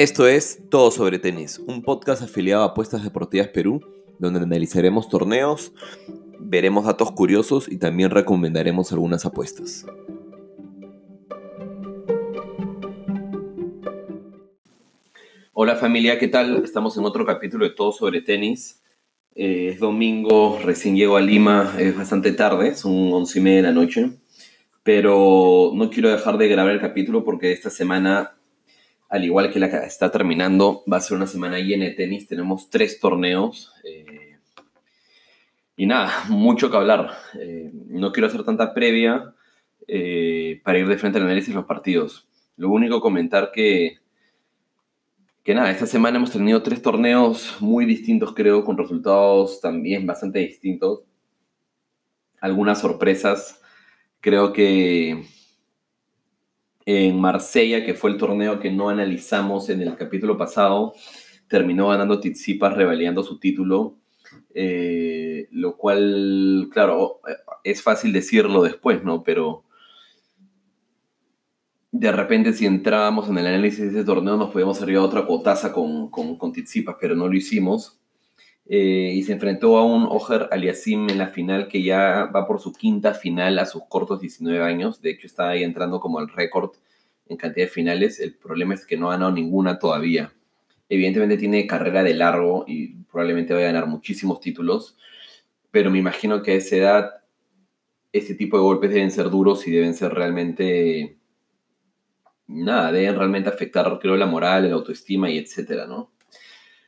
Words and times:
Esto 0.00 0.26
es 0.26 0.62
Todo 0.70 0.90
sobre 0.90 1.18
Tenis, 1.18 1.58
un 1.58 1.82
podcast 1.82 2.22
afiliado 2.22 2.62
a 2.62 2.68
Apuestas 2.68 3.04
Deportivas 3.04 3.48
Perú, 3.48 3.82
donde 4.18 4.40
analizaremos 4.40 5.10
torneos, 5.10 5.74
veremos 6.38 6.86
datos 6.86 7.10
curiosos 7.12 7.70
y 7.70 7.76
también 7.76 8.08
recomendaremos 8.08 8.92
algunas 8.92 9.26
apuestas. 9.26 9.84
Hola 15.52 15.76
familia, 15.76 16.18
¿qué 16.18 16.28
tal? 16.28 16.64
Estamos 16.64 16.96
en 16.96 17.04
otro 17.04 17.26
capítulo 17.26 17.66
de 17.66 17.72
Todo 17.72 17.92
sobre 17.92 18.22
Tenis. 18.22 18.82
Eh, 19.34 19.68
es 19.74 19.80
domingo, 19.80 20.58
recién 20.64 20.96
llego 20.96 21.18
a 21.18 21.20
Lima, 21.20 21.74
es 21.78 21.94
bastante 21.94 22.32
tarde, 22.32 22.74
son 22.74 23.12
once 23.12 23.38
y 23.38 23.42
media 23.42 23.56
de 23.58 23.64
la 23.64 23.72
noche, 23.72 24.12
pero 24.82 25.72
no 25.74 25.90
quiero 25.90 26.08
dejar 26.08 26.38
de 26.38 26.48
grabar 26.48 26.72
el 26.72 26.80
capítulo 26.80 27.22
porque 27.22 27.52
esta 27.52 27.68
semana 27.68 28.39
al 29.10 29.24
igual 29.24 29.52
que 29.52 29.58
la 29.58 29.68
que 29.68 29.76
está 29.78 30.10
terminando, 30.10 30.84
va 30.90 30.98
a 30.98 31.00
ser 31.00 31.16
una 31.16 31.26
semana 31.26 31.58
llena 31.58 31.84
de 31.84 31.90
tenis. 31.90 32.28
Tenemos 32.28 32.70
tres 32.70 33.00
torneos. 33.00 33.72
Eh, 33.82 34.38
y 35.76 35.86
nada, 35.86 36.12
mucho 36.28 36.70
que 36.70 36.76
hablar. 36.76 37.10
Eh, 37.34 37.72
no 37.88 38.12
quiero 38.12 38.28
hacer 38.28 38.44
tanta 38.44 38.72
previa 38.72 39.34
eh, 39.88 40.60
para 40.62 40.78
ir 40.78 40.86
de 40.86 40.96
frente 40.96 41.18
al 41.18 41.24
análisis 41.24 41.48
de 41.48 41.56
los 41.56 41.64
partidos. 41.64 42.28
Lo 42.56 42.70
único 42.70 43.00
comentar 43.00 43.50
que, 43.50 43.98
que 45.42 45.54
nada, 45.56 45.72
esta 45.72 45.86
semana 45.86 46.18
hemos 46.18 46.30
tenido 46.30 46.62
tres 46.62 46.80
torneos 46.80 47.56
muy 47.58 47.86
distintos, 47.86 48.32
creo, 48.32 48.64
con 48.64 48.78
resultados 48.78 49.60
también 49.60 50.06
bastante 50.06 50.38
distintos. 50.38 51.00
Algunas 52.40 52.80
sorpresas. 52.80 53.60
Creo 54.20 54.52
que 54.52 55.24
en 56.90 57.20
Marsella, 57.20 57.84
que 57.84 57.94
fue 57.94 58.10
el 58.10 58.16
torneo 58.16 58.58
que 58.58 58.70
no 58.72 58.88
analizamos 58.88 59.68
en 59.70 59.80
el 59.82 59.96
capítulo 59.96 60.36
pasado, 60.36 60.94
terminó 61.46 61.88
ganando 61.88 62.18
Tizipas, 62.18 62.74
revaliando 62.76 63.22
su 63.22 63.38
título, 63.38 63.96
eh, 64.54 65.46
lo 65.52 65.76
cual, 65.76 66.68
claro, 66.72 67.20
es 67.62 67.80
fácil 67.80 68.12
decirlo 68.12 68.62
después, 68.62 69.04
¿no? 69.04 69.22
Pero 69.22 69.64
de 71.92 72.10
repente 72.10 72.52
si 72.52 72.66
entrábamos 72.66 73.28
en 73.28 73.38
el 73.38 73.46
análisis 73.46 73.80
de 73.80 73.88
ese 73.88 74.04
torneo 74.04 74.36
nos 74.36 74.50
podíamos 74.50 74.80
arribar 74.80 75.02
a 75.02 75.06
otra 75.06 75.26
cotaza 75.26 75.72
con, 75.72 76.08
con, 76.10 76.36
con 76.36 76.52
pero 77.00 77.14
no 77.14 77.28
lo 77.28 77.34
hicimos. 77.34 77.99
Eh, 78.72 79.14
y 79.16 79.24
se 79.24 79.32
enfrentó 79.32 79.76
a 79.78 79.84
un 79.84 80.04
Oger 80.04 80.48
Aliasim 80.52 81.10
en 81.10 81.18
la 81.18 81.26
final 81.26 81.66
que 81.66 81.82
ya 81.82 82.26
va 82.26 82.46
por 82.46 82.60
su 82.60 82.72
quinta 82.72 83.14
final 83.14 83.58
a 83.58 83.66
sus 83.66 83.82
cortos 83.88 84.20
19 84.20 84.62
años. 84.62 85.02
De 85.02 85.10
hecho, 85.10 85.26
está 85.26 85.48
ahí 85.48 85.64
entrando 85.64 85.98
como 85.98 86.20
el 86.20 86.28
récord 86.28 86.70
en 87.26 87.36
cantidad 87.36 87.66
de 87.66 87.72
finales. 87.72 88.20
El 88.20 88.36
problema 88.36 88.74
es 88.74 88.86
que 88.86 88.96
no 88.96 89.08
ha 89.08 89.14
ganado 89.14 89.32
ninguna 89.32 89.80
todavía. 89.80 90.32
Evidentemente 90.88 91.36
tiene 91.36 91.66
carrera 91.66 92.04
de 92.04 92.14
largo 92.14 92.64
y 92.68 92.94
probablemente 93.10 93.54
va 93.54 93.58
a 93.58 93.64
ganar 93.64 93.88
muchísimos 93.88 94.38
títulos, 94.38 94.96
pero 95.72 95.90
me 95.90 95.98
imagino 95.98 96.40
que 96.40 96.52
a 96.52 96.54
esa 96.54 96.76
edad 96.76 97.10
este 98.12 98.36
tipo 98.36 98.56
de 98.56 98.62
golpes 98.62 98.90
deben 98.90 99.10
ser 99.10 99.30
duros 99.30 99.66
y 99.66 99.72
deben 99.72 99.94
ser 99.94 100.14
realmente 100.14 101.18
nada, 102.46 102.92
deben 102.92 103.16
realmente 103.16 103.48
afectar, 103.48 103.98
creo, 104.00 104.16
la 104.16 104.26
moral, 104.26 104.68
la 104.68 104.76
autoestima 104.76 105.28
y 105.28 105.38
etcétera, 105.38 105.86
¿no? 105.86 106.12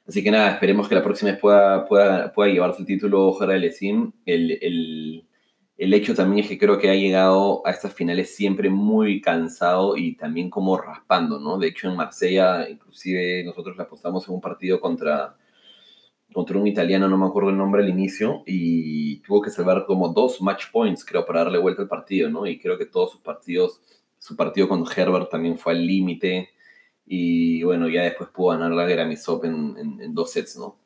Así 0.06 0.22
que 0.22 0.32
nada, 0.32 0.50
esperemos 0.52 0.88
que 0.88 0.96
la 0.96 1.02
próxima 1.02 1.36
pueda, 1.36 1.86
pueda, 1.86 2.32
pueda 2.32 2.52
llevarse 2.52 2.80
el 2.80 2.86
título 2.86 3.32
Gerard 3.34 3.60
Lesim. 3.60 4.12
El, 4.26 4.58
el, 4.60 5.28
el, 5.78 5.94
hecho 5.94 6.14
también 6.14 6.44
es 6.44 6.48
que 6.48 6.58
creo 6.58 6.78
que 6.78 6.90
ha 6.90 6.94
llegado 6.94 7.64
a 7.64 7.70
estas 7.70 7.94
finales 7.94 8.34
siempre 8.34 8.68
muy 8.68 9.20
cansado 9.20 9.96
y 9.96 10.16
también 10.16 10.50
como 10.50 10.76
raspando, 10.76 11.38
¿no? 11.38 11.56
De 11.56 11.68
hecho, 11.68 11.88
en 11.88 11.96
Marsella, 11.96 12.68
inclusive 12.68 13.44
nosotros 13.44 13.76
le 13.76 13.84
apostamos 13.84 14.26
en 14.26 14.34
un 14.34 14.40
partido 14.40 14.80
contra, 14.80 15.36
contra 16.32 16.58
un 16.58 16.66
italiano, 16.66 17.08
no 17.08 17.16
me 17.16 17.26
acuerdo 17.26 17.50
el 17.50 17.58
nombre 17.58 17.82
al 17.82 17.88
inicio, 17.88 18.42
y 18.44 19.18
tuvo 19.18 19.40
que 19.40 19.50
salvar 19.50 19.86
como 19.86 20.08
dos 20.08 20.42
match 20.42 20.64
points, 20.72 21.04
creo, 21.04 21.24
para 21.24 21.44
darle 21.44 21.58
vuelta 21.58 21.82
al 21.82 21.88
partido, 21.88 22.28
¿no? 22.28 22.44
Y 22.46 22.58
creo 22.58 22.76
que 22.76 22.86
todos 22.86 23.12
sus 23.12 23.20
partidos, 23.20 23.80
su 24.18 24.34
partido 24.36 24.68
con 24.68 24.84
Herbert 24.84 25.30
también 25.30 25.56
fue 25.58 25.74
al 25.74 25.86
límite 25.86 26.50
y 27.06 27.62
bueno, 27.62 27.88
ya 27.88 28.02
después 28.02 28.30
pudo 28.30 28.50
ganar 28.50 28.72
la 28.72 28.84
Grammys 28.86 29.28
Open 29.28 29.98
en, 30.00 30.14
dos 30.14 30.32
sets, 30.32 30.56
¿no? 30.56 30.78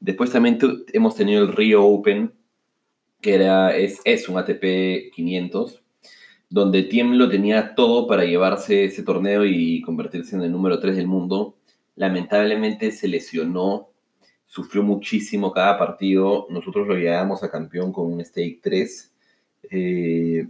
Después 0.00 0.30
también 0.30 0.58
hemos 0.92 1.14
tenido 1.14 1.44
el 1.44 1.52
Rio 1.52 1.84
Open, 1.84 2.32
que 3.20 3.34
era, 3.34 3.76
es, 3.76 4.00
es 4.04 4.28
un 4.28 4.38
ATP 4.38 5.12
500, 5.14 5.82
donde 6.50 6.82
Tiem 6.82 7.12
lo 7.12 7.28
tenía 7.30 7.74
todo 7.74 8.06
para 8.06 8.24
llevarse 8.24 8.84
ese 8.84 9.02
torneo 9.02 9.44
y 9.46 9.80
convertirse 9.80 10.36
en 10.36 10.42
el 10.42 10.52
número 10.52 10.80
3 10.80 10.96
del 10.96 11.06
mundo. 11.06 11.56
Lamentablemente 11.94 12.90
se 12.90 13.08
lesionó, 13.08 13.90
sufrió 14.46 14.82
muchísimo 14.82 15.52
cada 15.52 15.78
partido. 15.78 16.46
Nosotros 16.50 16.86
lo 16.86 16.96
llevamos 16.96 17.42
a 17.42 17.50
campeón 17.50 17.92
con 17.92 18.12
un 18.12 18.24
stake 18.24 18.60
3. 18.60 19.14
Eh, 19.70 20.48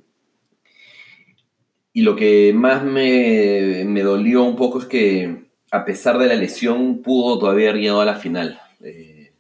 y 1.93 2.03
lo 2.03 2.17
que 2.17 2.53
más 2.55 2.85
me, 2.85 3.85
dolió 4.03 4.43
un 4.45 4.57
poco 4.57 4.79
es 4.79 4.87
que, 4.87 5.45
a 5.71 5.85
pesar 5.85 6.19
de 6.19 6.27
la 6.27 6.35
lesión, 6.35 7.03
pudo 7.03 7.39
todavía 7.39 7.71
haber 7.71 7.83
llegado 7.83 8.01
a 8.01 8.07
la 8.07 8.15
final. 8.15 8.61
Eh, 8.81 9.35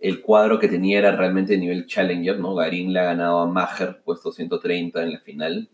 el 0.00 0.20
cuadro 0.20 0.60
que 0.60 0.68
tenía 0.68 0.98
era 0.98 1.16
realmente 1.16 1.54
de 1.54 1.58
nivel 1.58 1.86
challenger, 1.86 2.38
¿no? 2.38 2.54
Garín 2.54 2.92
le 2.92 3.00
ha 3.00 3.04
ganado 3.04 3.40
a 3.40 3.46
Maher, 3.46 4.00
puesto 4.04 4.30
130 4.30 5.02
en 5.02 5.12
la 5.12 5.18
final. 5.18 5.70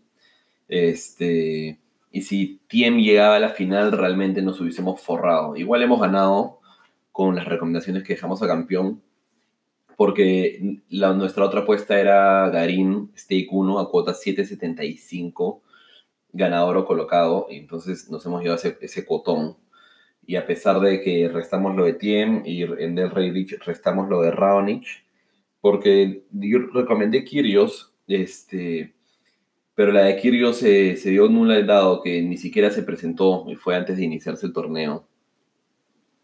Este, 0.67 1.79
y 2.11 2.21
si 2.23 2.59
Tiem 2.67 2.97
llegaba 2.97 3.35
a 3.35 3.39
la 3.39 3.49
final, 3.49 3.91
realmente 3.91 4.41
nos 4.41 4.59
hubiésemos 4.59 4.99
forrado. 4.99 5.55
Igual 5.55 5.83
hemos 5.83 6.01
ganado 6.01 6.59
con 7.11 7.35
las 7.35 7.45
recomendaciones 7.45 8.03
que 8.03 8.13
dejamos 8.13 8.41
a 8.41 8.47
campeón, 8.47 9.03
porque 9.95 10.81
la, 10.89 11.13
nuestra 11.13 11.45
otra 11.45 11.61
apuesta 11.61 11.99
era 11.99 12.49
Garín, 12.49 13.11
Stake 13.15 13.47
1 13.51 13.79
a 13.79 13.91
cuota 13.91 14.13
775 14.15 15.61
ganador 16.35 16.77
o 16.77 16.85
colocado, 16.85 17.47
y 17.49 17.57
entonces 17.57 18.09
nos 18.09 18.25
hemos 18.25 18.41
llevado 18.41 18.59
ese, 18.59 18.77
ese 18.81 19.05
cotón. 19.05 19.57
Y 20.27 20.35
a 20.35 20.45
pesar 20.45 20.79
de 20.79 21.01
que 21.01 21.29
restamos 21.29 21.75
lo 21.75 21.85
de 21.85 21.93
Tiem 21.93 22.43
y 22.45 22.63
en 22.63 22.95
Del 22.95 23.11
Rey 23.11 23.31
Rich 23.31 23.59
restamos 23.65 24.09
lo 24.09 24.21
de 24.21 24.31
Raonic, 24.31 24.85
porque 25.61 26.23
yo 26.31 26.59
recomendé 26.73 27.23
Kirios, 27.23 27.93
este, 28.07 28.93
pero 29.75 29.91
la 29.91 30.03
de 30.03 30.17
Kirios 30.17 30.57
se, 30.57 30.95
dio 30.95 31.27
nula 31.27 31.61
dado 31.63 32.01
que 32.01 32.21
ni 32.21 32.37
siquiera 32.37 32.71
se 32.71 32.83
presentó 32.83 33.45
y 33.47 33.55
fue 33.55 33.75
antes 33.75 33.97
de 33.97 34.03
iniciarse 34.03 34.45
el 34.45 34.53
torneo. 34.53 35.07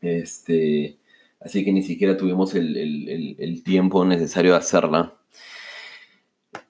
Este, 0.02 0.98
así 1.40 1.64
que 1.64 1.72
ni 1.72 1.84
siquiera 1.84 2.18
tuvimos 2.18 2.56
el, 2.56 2.76
el, 2.78 3.36
el, 3.40 3.64
tiempo 3.64 4.04
necesario 4.06 4.52
de 4.52 4.58
hacerla. 4.58 5.18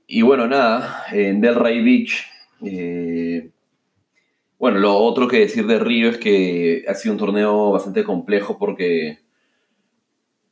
Y 0.08 0.22
bueno, 0.24 0.48
nada, 0.48 1.06
en 1.12 1.40
Del 1.40 1.56
Rey 1.56 1.82
Beach 1.84 2.26
bueno, 4.62 4.78
lo 4.78 4.96
otro 4.96 5.28
que 5.28 5.40
decir 5.40 5.66
de 5.66 5.80
Río 5.80 6.10
es 6.10 6.20
que 6.20 6.86
ha 6.88 6.94
sido 6.94 7.14
un 7.14 7.18
torneo 7.18 7.72
bastante 7.72 8.04
complejo 8.04 8.60
porque 8.60 9.18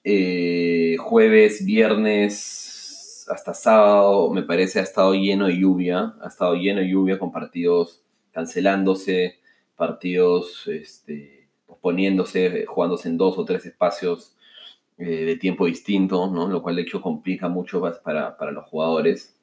eh, 0.03 0.97
jueves, 0.97 1.63
viernes, 1.63 3.27
hasta 3.29 3.53
sábado, 3.53 4.31
me 4.31 4.41
parece, 4.41 4.79
ha 4.79 4.81
estado 4.81 5.13
lleno 5.13 5.45
de 5.45 5.59
lluvia, 5.59 6.15
ha 6.23 6.27
estado 6.27 6.55
lleno 6.55 6.79
de 6.81 6.89
lluvia 6.89 7.19
con 7.19 7.31
partidos 7.31 8.01
cancelándose, 8.31 9.37
partidos 9.75 10.65
este, 10.65 11.47
posponiéndose, 11.67 12.65
jugándose 12.65 13.09
en 13.09 13.17
dos 13.17 13.37
o 13.37 13.45
tres 13.45 13.63
espacios 13.67 14.35
eh, 14.97 15.23
de 15.23 15.35
tiempo 15.35 15.67
distintos, 15.67 16.31
¿no? 16.31 16.47
lo 16.47 16.63
cual 16.63 16.77
de 16.77 16.81
hecho 16.81 16.99
complica 16.99 17.47
mucho 17.47 17.79
para, 18.03 18.35
para 18.35 18.51
los 18.51 18.65
jugadores. 18.65 19.38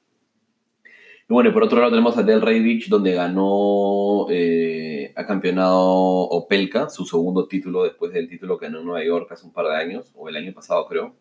Y 1.28 1.32
bueno, 1.34 1.50
y 1.50 1.52
por 1.52 1.64
otro 1.64 1.78
lado 1.78 1.90
tenemos 1.90 2.16
a 2.16 2.22
Del 2.22 2.40
Rey 2.40 2.62
Beach, 2.62 2.88
donde 2.88 3.12
ganó, 3.12 4.26
eh, 4.30 5.12
ha 5.16 5.26
campeonado 5.26 5.76
Opelka, 5.76 6.88
su 6.88 7.04
segundo 7.04 7.48
título 7.48 7.82
después 7.82 8.12
del 8.12 8.28
título 8.28 8.58
que 8.58 8.66
ganó 8.66 8.78
en 8.78 8.84
Nueva 8.86 9.04
York 9.04 9.32
hace 9.32 9.44
un 9.44 9.52
par 9.52 9.66
de 9.66 9.74
años, 9.74 10.12
o 10.14 10.28
el 10.28 10.36
año 10.36 10.52
pasado 10.54 10.86
creo. 10.86 11.16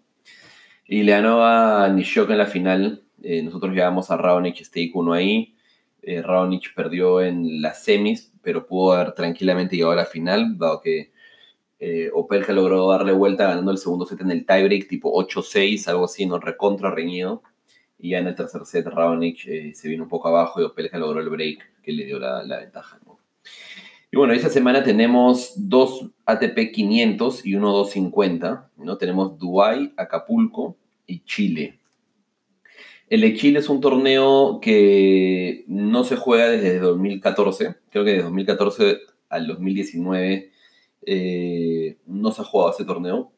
Y 0.85 1.01
le 1.01 1.13
ganó 1.13 1.43
a 1.43 1.89
Nishioka 1.89 2.33
en 2.33 2.37
la 2.37 2.45
final. 2.45 3.03
Eh, 3.23 3.41
nosotros 3.41 3.73
llevamos 3.73 4.11
a 4.11 4.17
Raonic 4.17 4.57
Stake 4.63 4.91
1 4.93 5.13
ahí. 5.13 5.55
Eh, 6.03 6.21
Raonic 6.21 6.75
perdió 6.75 7.21
en 7.21 7.61
las 7.63 7.83
semis, 7.83 8.31
pero 8.43 8.67
pudo 8.67 8.93
haber 8.93 9.13
tranquilamente 9.13 9.75
llegado 9.75 9.93
a 9.93 9.95
la 9.95 10.05
final, 10.05 10.59
dado 10.59 10.81
que 10.81 11.13
eh, 11.79 12.11
Opelka 12.13 12.53
logró 12.53 12.87
darle 12.89 13.11
vuelta 13.11 13.47
ganando 13.47 13.71
el 13.71 13.79
segundo 13.79 14.05
set 14.05 14.21
en 14.21 14.29
el 14.29 14.45
tiebreak, 14.45 14.87
tipo 14.87 15.11
8-6, 15.13 15.87
algo 15.87 16.05
así, 16.05 16.27
no 16.27 16.39
recontra 16.39 16.91
reñido 16.91 17.41
y 17.97 18.11
ya 18.11 18.19
en 18.19 18.27
el 18.27 18.35
tercer 18.35 18.65
set 18.65 18.85
Raonic 18.87 19.47
eh, 19.47 19.73
se 19.73 19.89
vino 19.89 20.03
un 20.03 20.09
poco 20.09 20.27
abajo 20.27 20.61
y 20.61 20.63
Opelka 20.63 20.97
logró 20.97 21.21
el 21.21 21.29
break 21.29 21.81
que 21.81 21.91
le 21.91 22.05
dio 22.05 22.19
la, 22.19 22.43
ventaja. 22.59 22.99
Y 24.11 24.17
bueno, 24.17 24.33
esta 24.33 24.49
semana 24.49 24.83
tenemos 24.83 25.53
dos 25.55 26.09
ATP 26.25 26.71
500 26.73 27.45
y 27.45 27.55
uno 27.55 27.71
250. 27.71 28.71
¿no? 28.77 28.97
Tenemos 28.97 29.37
Dubái, 29.37 29.93
Acapulco 29.97 30.77
y 31.05 31.23
Chile. 31.23 31.79
El 33.07 33.21
de 33.21 33.35
Chile 33.35 33.59
es 33.59 33.69
un 33.69 33.81
torneo 33.81 34.59
que 34.61 35.63
no 35.67 36.03
se 36.03 36.15
juega 36.15 36.49
desde 36.49 36.79
2014. 36.79 37.75
Creo 37.91 38.03
que 38.03 38.11
desde 38.11 38.23
2014 38.23 38.97
al 39.29 39.47
2019 39.47 40.51
eh, 41.05 41.97
no 42.07 42.31
se 42.31 42.41
ha 42.41 42.45
jugado 42.45 42.71
ese 42.71 42.83
torneo. 42.83 43.31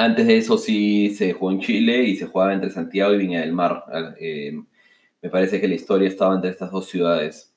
Antes 0.00 0.26
de 0.26 0.38
eso 0.38 0.56
sí 0.56 1.14
se 1.14 1.34
jugó 1.34 1.52
en 1.52 1.60
Chile 1.60 2.04
y 2.04 2.16
se 2.16 2.24
jugaba 2.24 2.54
entre 2.54 2.70
Santiago 2.70 3.12
y 3.12 3.18
Viña 3.18 3.40
del 3.40 3.52
Mar. 3.52 3.84
Eh, 4.18 4.58
me 5.20 5.28
parece 5.28 5.60
que 5.60 5.68
la 5.68 5.74
historia 5.74 6.08
estaba 6.08 6.34
entre 6.34 6.48
estas 6.48 6.70
dos 6.70 6.88
ciudades. 6.88 7.52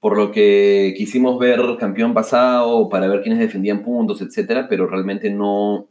Por 0.00 0.16
lo 0.18 0.32
que 0.32 0.94
quisimos 0.96 1.38
ver 1.38 1.60
campeón 1.78 2.12
pasado 2.12 2.88
para 2.88 3.06
ver 3.06 3.22
quiénes 3.22 3.38
defendían 3.38 3.84
puntos, 3.84 4.20
etcétera, 4.20 4.66
pero 4.68 4.88
realmente 4.88 5.30
no, 5.30 5.86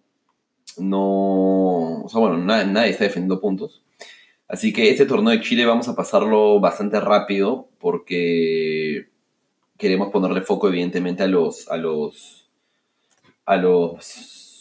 no, 0.80 2.04
o 2.04 2.10
sea, 2.10 2.20
bueno, 2.20 2.40
nadie, 2.40 2.90
está 2.90 3.06
defendiendo 3.06 3.40
puntos. 3.40 3.86
Así 4.50 4.74
que 4.74 4.90
este 4.90 5.06
torneo 5.06 5.32
de 5.32 5.40
Chile 5.40 5.66
vamos 5.66 5.88
a 5.88 5.96
pasarlo 5.96 6.60
bastante 6.60 7.00
rápido 7.00 7.70
porque 7.80 9.08
queremos 9.78 10.12
ponerle 10.12 10.42
foco 10.42 10.68
evidentemente 10.68 11.24
a 11.24 11.28
los, 11.28 11.72
a 11.72 11.78
los, 11.78 12.50
a 13.46 13.56
los 13.56 14.53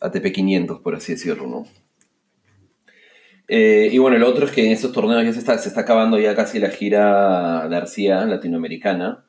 ATP 0.00 0.32
500, 0.32 0.80
por 0.80 0.94
así 0.94 1.12
decirlo, 1.12 1.46
¿no? 1.46 1.66
Eh, 3.48 3.88
y 3.90 3.98
bueno, 3.98 4.16
el 4.16 4.24
otro 4.24 4.44
es 4.44 4.52
que 4.52 4.66
en 4.66 4.72
estos 4.72 4.92
torneos 4.92 5.24
ya 5.24 5.32
se 5.32 5.38
está, 5.38 5.56
se 5.56 5.68
está 5.68 5.80
acabando 5.80 6.18
ya 6.18 6.36
casi 6.36 6.58
la 6.58 6.68
gira 6.68 7.66
García 7.68 8.26
latinoamericana. 8.26 9.24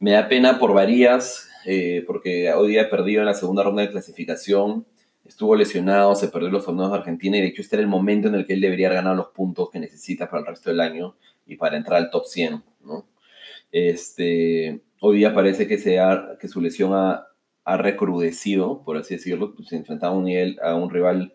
Me 0.00 0.12
da 0.12 0.28
pena 0.28 0.58
por 0.58 0.74
varias, 0.74 1.48
eh, 1.66 2.02
porque 2.06 2.52
hoy 2.52 2.70
día 2.70 2.90
perdido 2.90 3.20
en 3.20 3.26
la 3.26 3.34
segunda 3.34 3.62
ronda 3.62 3.82
de 3.82 3.90
clasificación, 3.90 4.86
estuvo 5.24 5.54
lesionado, 5.54 6.16
se 6.16 6.28
perdió 6.28 6.50
los 6.50 6.64
torneos 6.64 6.90
de 6.90 6.98
Argentina 6.98 7.36
y 7.36 7.42
de 7.42 7.46
hecho 7.48 7.62
este 7.62 7.76
era 7.76 7.82
el 7.82 7.88
momento 7.88 8.26
en 8.28 8.34
el 8.34 8.46
que 8.46 8.54
él 8.54 8.60
debería 8.60 8.90
ganar 8.92 9.14
los 9.14 9.28
puntos 9.28 9.70
que 9.70 9.78
necesita 9.78 10.28
para 10.28 10.40
el 10.40 10.46
resto 10.46 10.70
del 10.70 10.80
año 10.80 11.16
y 11.46 11.56
para 11.56 11.76
entrar 11.76 11.98
al 11.98 12.10
top 12.10 12.26
100, 12.26 12.62
¿no? 12.84 13.06
Este, 13.70 14.80
hoy 15.00 15.18
día 15.18 15.32
parece 15.32 15.68
que, 15.68 15.78
sea, 15.78 16.36
que 16.40 16.48
su 16.48 16.60
lesión 16.60 16.92
ha, 16.94 17.29
ha 17.72 17.76
recrudecido, 17.76 18.82
por 18.84 18.96
así 18.96 19.14
decirlo, 19.14 19.54
pues, 19.54 19.68
se 19.68 19.76
enfrentaba 19.76 20.12
a 20.12 20.16
un, 20.16 20.24
nivel, 20.24 20.58
a 20.62 20.74
un 20.74 20.90
rival 20.90 21.34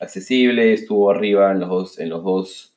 accesible, 0.00 0.72
estuvo 0.72 1.10
arriba 1.10 1.50
en 1.50 1.60
los 1.60 1.68
dos, 1.68 1.98
en 1.98 2.08
los 2.08 2.22
dos, 2.22 2.76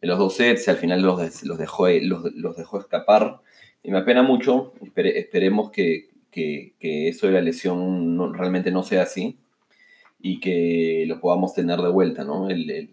en 0.00 0.08
los 0.08 0.18
dos 0.18 0.36
sets 0.36 0.68
y 0.68 0.70
al 0.70 0.76
final 0.76 1.02
los, 1.02 1.44
los, 1.44 1.58
dejó, 1.58 1.88
los, 1.88 2.56
dejó 2.56 2.78
escapar. 2.78 3.40
Y 3.82 3.90
me 3.90 3.98
apena 3.98 4.22
mucho, 4.22 4.72
esperemos 4.94 5.70
que, 5.70 6.10
que, 6.30 6.74
eso 7.08 7.26
de 7.26 7.32
la 7.32 7.40
lesión 7.40 8.34
realmente 8.34 8.70
no 8.70 8.82
sea 8.82 9.02
así 9.02 9.36
y 10.20 10.40
que 10.40 11.04
lo 11.06 11.20
podamos 11.20 11.54
tener 11.54 11.80
de 11.80 11.90
vuelta, 11.90 12.24
¿no? 12.24 12.48
El, 12.48 12.70
el, 12.70 12.88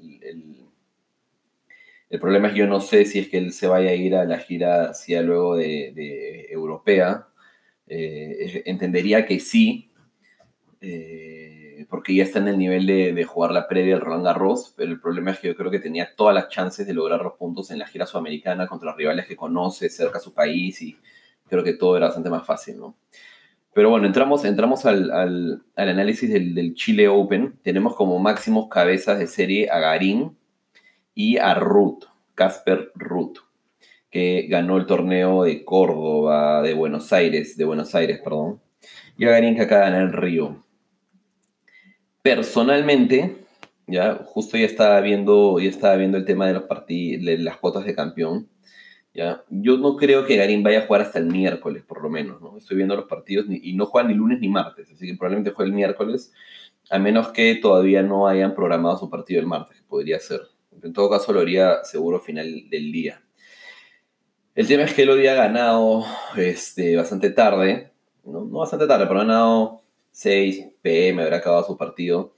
el, 2.09 2.19
problema 2.19 2.47
es 2.47 2.53
que 2.53 2.59
yo 2.59 2.67
no 2.67 2.81
sé 2.81 3.05
si 3.05 3.19
es 3.19 3.29
que 3.29 3.37
él 3.37 3.53
se 3.53 3.67
vaya 3.67 3.91
a 3.91 3.95
ir 3.95 4.15
a 4.15 4.25
la 4.25 4.39
gira 4.39 4.89
hacia 4.89 5.21
luego 5.21 5.55
de, 5.55 5.93
de 5.95 6.47
europea, 6.49 7.27
eh, 7.93 8.63
entendería 8.67 9.25
que 9.25 9.41
sí, 9.41 9.91
eh, 10.79 11.85
porque 11.89 12.15
ya 12.15 12.23
está 12.23 12.39
en 12.39 12.47
el 12.47 12.57
nivel 12.57 12.87
de, 12.87 13.23
jugar 13.25 13.51
la 13.51 13.67
previa 13.67 13.95
del 13.95 14.01
Roland 14.01 14.23
Garros, 14.23 14.73
pero 14.77 14.93
el 14.93 15.01
problema 15.01 15.31
es 15.31 15.39
que 15.39 15.49
yo 15.49 15.57
creo 15.57 15.69
que 15.69 15.79
tenía 15.79 16.15
todas 16.15 16.33
las 16.33 16.47
chances 16.47 16.87
de 16.87 16.93
lograr 16.93 17.21
los 17.21 17.33
puntos 17.33 17.69
en 17.69 17.79
la 17.79 17.87
gira 17.87 18.05
sudamericana 18.05 18.65
contra 18.65 18.95
rivales 18.95 19.27
que 19.27 19.35
conoce, 19.35 19.89
cerca 19.89 20.19
a 20.19 20.21
su 20.21 20.33
país, 20.33 20.81
y 20.81 20.97
creo 21.49 21.65
que 21.65 21.73
todo 21.73 21.97
era 21.97 22.05
bastante 22.05 22.29
más 22.29 22.45
fácil, 22.45 22.79
¿no? 22.79 22.95
Pero 23.73 23.89
bueno, 23.89 24.07
entramos, 24.07 24.45
entramos 24.45 24.85
al, 24.85 25.11
al, 25.11 25.61
análisis 25.75 26.31
del, 26.31 26.55
del, 26.55 26.73
Chile 26.75 27.09
Open. 27.09 27.59
Tenemos 27.61 27.95
como 27.95 28.19
máximos 28.19 28.69
cabezas 28.69 29.19
de 29.19 29.27
serie 29.27 29.69
a 29.69 29.79
Garín 29.79 30.37
y 31.13 31.37
a 31.37 31.55
Ruth, 31.55 32.05
Casper 32.35 32.91
Ruth 32.95 33.39
que 34.11 34.47
ganó 34.49 34.77
el 34.77 34.85
torneo 34.85 35.43
de 35.43 35.63
Córdoba, 35.63 36.61
de 36.61 36.73
Buenos 36.73 37.13
Aires, 37.13 37.55
de 37.55 37.63
Buenos 37.63 37.95
Aires, 37.95 38.19
perdón, 38.21 38.61
y 39.17 39.25
a 39.25 39.31
Garín 39.31 39.55
que 39.55 39.61
acaba 39.61 39.85
de 39.85 39.91
ganar 39.91 40.07
el 40.07 40.13
Río. 40.13 40.65
Personalmente, 42.21 43.37
ya 43.87 44.15
justo 44.15 44.57
ya 44.57 44.65
estaba 44.65 44.99
viendo, 44.99 45.59
ya 45.59 45.69
estaba 45.69 45.95
viendo 45.95 46.17
el 46.17 46.25
tema 46.25 46.45
de, 46.45 46.53
los 46.53 46.65
las 47.39 47.57
cuotas 47.57 47.85
de 47.85 47.95
campeón. 47.95 48.49
¿ya? 49.13 49.43
Yo 49.49 49.77
no 49.77 49.95
creo 49.95 50.25
que 50.25 50.35
Garín 50.35 50.61
vaya 50.61 50.79
a 50.79 50.87
jugar 50.87 51.01
hasta 51.01 51.19
el 51.19 51.27
miércoles, 51.27 51.83
por 51.83 52.03
lo 52.03 52.09
menos. 52.09 52.41
¿no? 52.41 52.57
Estoy 52.57 52.77
viendo 52.77 52.95
los 52.95 53.05
partidos 53.05 53.45
y 53.49 53.73
no 53.73 53.85
juega 53.85 54.09
ni 54.09 54.13
lunes 54.13 54.39
ni 54.41 54.49
martes, 54.49 54.91
así 54.91 55.07
que 55.07 55.15
probablemente 55.15 55.51
juegue 55.51 55.69
el 55.69 55.75
miércoles, 55.75 56.33
a 56.89 56.99
menos 56.99 57.29
que 57.29 57.55
todavía 57.55 58.03
no 58.03 58.27
hayan 58.27 58.53
programado 58.55 58.97
su 58.97 59.09
partido 59.09 59.39
el 59.39 59.47
martes, 59.47 59.77
que 59.77 59.87
podría 59.87 60.19
ser. 60.19 60.41
En 60.83 60.93
todo 60.93 61.09
caso, 61.09 61.31
lo 61.31 61.39
haría 61.39 61.83
seguro 61.83 62.19
final 62.19 62.69
del 62.69 62.91
día. 62.91 63.21
El 64.61 64.67
tema 64.67 64.83
es 64.83 64.93
que 64.93 65.01
él 65.01 65.27
ha 65.27 65.33
ganado 65.33 66.05
este, 66.37 66.95
bastante 66.95 67.31
tarde, 67.31 67.89
¿no? 68.23 68.45
bastante 68.45 68.85
tarde, 68.85 69.07
pero 69.07 69.21
ha 69.21 69.23
ganado 69.23 69.81
6 70.11 70.67
pm, 70.83 71.23
habrá 71.23 71.37
acabado 71.37 71.65
su 71.65 71.75
partido. 71.75 72.35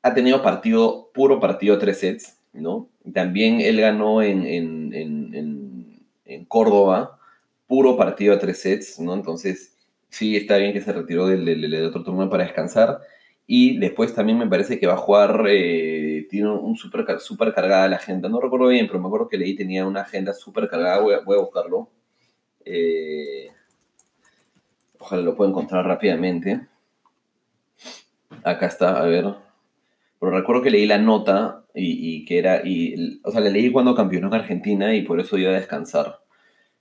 Ha 0.00 0.14
tenido 0.14 0.42
partido, 0.42 1.10
puro 1.12 1.38
partido, 1.38 1.76
tres 1.76 1.98
sets, 1.98 2.38
¿no? 2.54 2.88
También 3.12 3.60
él 3.60 3.82
ganó 3.82 4.22
en, 4.22 4.46
en, 4.46 4.94
en, 4.94 6.00
en 6.24 6.44
Córdoba, 6.46 7.18
puro 7.66 7.98
partido 7.98 8.32
a 8.32 8.38
tres 8.38 8.58
sets, 8.62 8.98
¿no? 8.98 9.12
Entonces, 9.12 9.76
sí, 10.08 10.38
está 10.38 10.56
bien 10.56 10.72
que 10.72 10.80
se 10.80 10.90
retiró 10.90 11.26
del, 11.26 11.44
del 11.44 11.84
otro 11.84 12.02
turno 12.02 12.30
para 12.30 12.44
descansar. 12.44 12.98
Y 13.52 13.78
después 13.78 14.14
también 14.14 14.38
me 14.38 14.46
parece 14.46 14.78
que 14.78 14.86
va 14.86 14.92
a 14.92 14.96
jugar, 14.96 15.44
eh, 15.48 16.24
tiene 16.30 16.50
un 16.50 16.76
super, 16.76 17.18
super 17.18 17.52
cargada 17.52 17.88
la 17.88 17.96
agenda. 17.96 18.28
No 18.28 18.40
recuerdo 18.40 18.68
bien, 18.68 18.86
pero 18.86 19.00
me 19.00 19.08
acuerdo 19.08 19.28
que 19.28 19.38
leí 19.38 19.56
tenía 19.56 19.84
una 19.84 20.02
agenda 20.02 20.32
súper 20.32 20.68
cargada. 20.68 21.00
Voy 21.00 21.14
a, 21.14 21.20
voy 21.22 21.36
buscarlo. 21.38 21.90
Eh, 22.64 23.48
ojalá 25.00 25.22
lo 25.22 25.34
pueda 25.34 25.50
encontrar 25.50 25.84
rápidamente. 25.84 26.60
Acá 28.44 28.66
está, 28.66 29.00
a 29.00 29.06
ver. 29.06 29.34
Pero 30.20 30.30
recuerdo 30.30 30.62
que 30.62 30.70
leí 30.70 30.86
la 30.86 30.98
nota 30.98 31.64
y, 31.74 32.24
que 32.26 32.38
era, 32.38 32.64
y, 32.64 33.20
o 33.24 33.32
sea, 33.32 33.40
la 33.40 33.50
leí 33.50 33.72
cuando 33.72 33.96
campeonó 33.96 34.28
en 34.28 34.34
Argentina 34.34 34.94
y 34.94 35.02
por 35.02 35.18
eso 35.18 35.36
iba 35.36 35.50
a 35.50 35.54
descansar. 35.54 36.20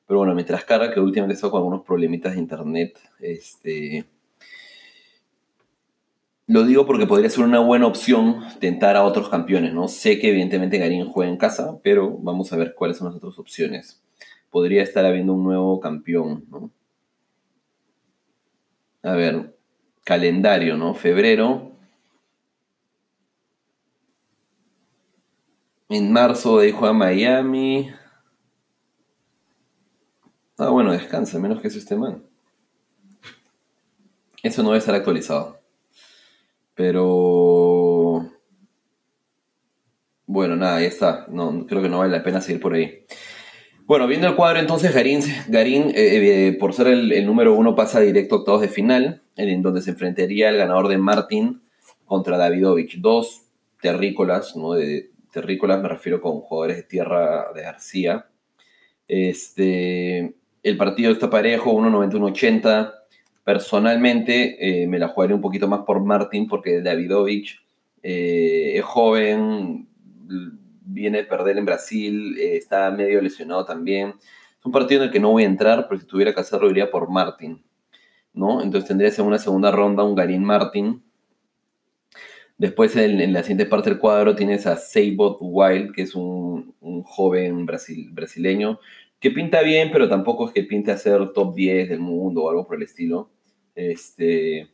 Pero 0.05 0.19
bueno, 0.19 0.35
mientras 0.35 0.65
carga, 0.65 0.93
que 0.93 0.99
últimamente 0.99 1.33
estado 1.33 1.49
con 1.49 1.61
algunos 1.61 1.83
problemitas 1.83 2.33
de 2.33 2.39
internet, 2.41 2.99
este 3.19 4.05
lo 6.49 6.63
digo 6.63 6.87
porque 6.87 7.05
podría 7.05 7.29
ser 7.29 7.43
una 7.43 7.59
buena 7.59 7.85
opción 7.85 8.43
tentar 8.59 8.95
a 8.95 9.03
otros 9.03 9.29
campeones, 9.29 9.71
¿no? 9.71 9.87
Sé 9.87 10.17
que 10.17 10.29
evidentemente 10.29 10.79
Garín 10.79 11.05
juega 11.05 11.31
en 11.31 11.37
casa, 11.37 11.79
pero 11.83 12.17
vamos 12.17 12.51
a 12.51 12.57
ver 12.57 12.73
cuáles 12.73 12.97
son 12.97 13.05
las 13.05 13.17
otras 13.17 13.37
opciones. 13.37 14.01
Podría 14.49 14.81
estar 14.81 15.05
habiendo 15.05 15.33
un 15.33 15.43
nuevo 15.43 15.79
campeón, 15.79 16.45
¿no? 16.49 16.71
A 19.03 19.11
ver, 19.11 19.55
calendario, 20.03 20.75
¿no? 20.75 20.95
Febrero. 20.95 21.71
En 25.87 26.11
marzo 26.11 26.57
de 26.57 26.71
juega 26.71 26.93
Miami. 26.93 27.91
Ah, 30.57 30.69
bueno, 30.69 30.93
descansa, 30.93 31.37
menos 31.37 31.61
que 31.61 31.67
eso 31.67 31.77
esté 31.77 31.95
mal. 31.95 32.23
Eso 34.41 34.63
no 34.63 34.69
debe 34.69 34.79
estar 34.79 34.95
actualizado. 34.95 35.58
Pero. 36.79 38.25
Bueno, 40.25 40.55
nada, 40.55 40.79
ya 40.79 40.87
está. 40.87 41.25
No, 41.29 41.65
creo 41.67 41.81
que 41.81 41.89
no 41.89 41.99
vale 41.99 42.15
la 42.15 42.23
pena 42.23 42.39
seguir 42.39 42.61
por 42.61 42.73
ahí. 42.73 43.03
Bueno, 43.85 44.07
viendo 44.07 44.27
el 44.27 44.35
cuadro 44.37 44.61
entonces, 44.61 44.95
Garín, 44.95 45.19
Garín 45.49 45.89
eh, 45.89 46.47
eh, 46.47 46.57
por 46.57 46.73
ser 46.73 46.87
el, 46.87 47.25
número 47.25 47.53
uno, 47.53 47.75
pasa 47.75 47.99
directo 47.99 48.35
a 48.35 48.37
octavos 48.37 48.61
de 48.61 48.69
final, 48.69 49.23
en 49.35 49.61
donde 49.61 49.81
se 49.81 49.89
enfrentaría 49.89 50.47
el 50.47 50.55
ganador 50.55 50.87
de 50.87 50.97
Martín 50.97 51.63
contra 52.05 52.37
Davidovich. 52.37 53.01
Dos 53.01 53.41
terrícolas, 53.81 54.55
¿no? 54.55 54.71
De 54.71 55.11
terrícolas 55.33 55.81
me 55.81 55.89
refiero 55.89 56.21
con 56.21 56.39
jugadores 56.39 56.77
de 56.77 56.83
tierra 56.83 57.51
de 57.53 57.61
García. 57.61 58.27
Este, 59.05 60.33
el 60.63 60.77
partido 60.77 61.11
está 61.11 61.29
parejo, 61.29 61.73
1.91.80. 61.73 62.93
Personalmente 63.49 64.83
eh, 64.83 64.85
me 64.85 64.99
la 64.99 65.07
jugaré 65.07 65.33
un 65.33 65.41
poquito 65.41 65.67
más 65.67 65.79
por 65.79 65.99
Martin 66.05 66.47
porque 66.47 66.83
Davidovich 66.83 67.59
eh, 68.03 68.73
es 68.75 68.85
joven, 68.85 69.87
viene 70.83 71.17
de 71.17 71.23
perder 71.23 71.57
en 71.57 71.65
Brasil, 71.65 72.37
eh, 72.37 72.57
está 72.57 72.91
medio 72.91 73.19
lesionado 73.19 73.65
también. 73.65 74.09
Es 74.59 74.63
un 74.63 74.71
partido 74.71 75.01
en 75.01 75.07
el 75.07 75.11
que 75.11 75.19
no 75.19 75.31
voy 75.31 75.45
a 75.45 75.47
entrar, 75.47 75.87
pero 75.89 75.99
si 75.99 76.05
tuviera 76.05 76.31
que 76.31 76.41
hacerlo 76.41 76.69
iría 76.69 76.91
por 76.91 77.09
Martin. 77.09 77.59
¿no? 78.33 78.61
Entonces 78.61 78.87
tendría 78.87 79.09
en 79.09 79.25
una 79.25 79.39
segunda 79.39 79.71
ronda 79.71 80.03
un 80.03 80.13
Garín 80.13 80.43
Martin. 80.43 81.01
Después 82.55 82.95
en, 82.97 83.33
la 83.33 83.41
siguiente 83.41 83.65
parte 83.65 83.89
del 83.89 83.97
cuadro 83.97 84.35
tienes 84.35 84.67
a 84.67 84.75
Seibot 84.75 85.39
Wild, 85.41 85.95
que 85.95 86.03
es 86.03 86.13
un, 86.13 86.75
joven 87.03 87.65
brasileño, 87.65 88.79
que 89.19 89.31
pinta 89.31 89.63
bien, 89.63 89.89
pero 89.91 90.07
tampoco 90.07 90.45
es 90.45 90.53
que 90.53 90.65
pinte 90.65 90.91
a 90.91 90.97
ser 90.97 91.33
top 91.33 91.55
10 91.55 91.89
del 91.89 91.99
mundo 91.99 92.43
o 92.43 92.49
algo 92.51 92.67
por 92.67 92.75
el 92.75 92.83
estilo. 92.83 93.31
Este, 93.79 94.69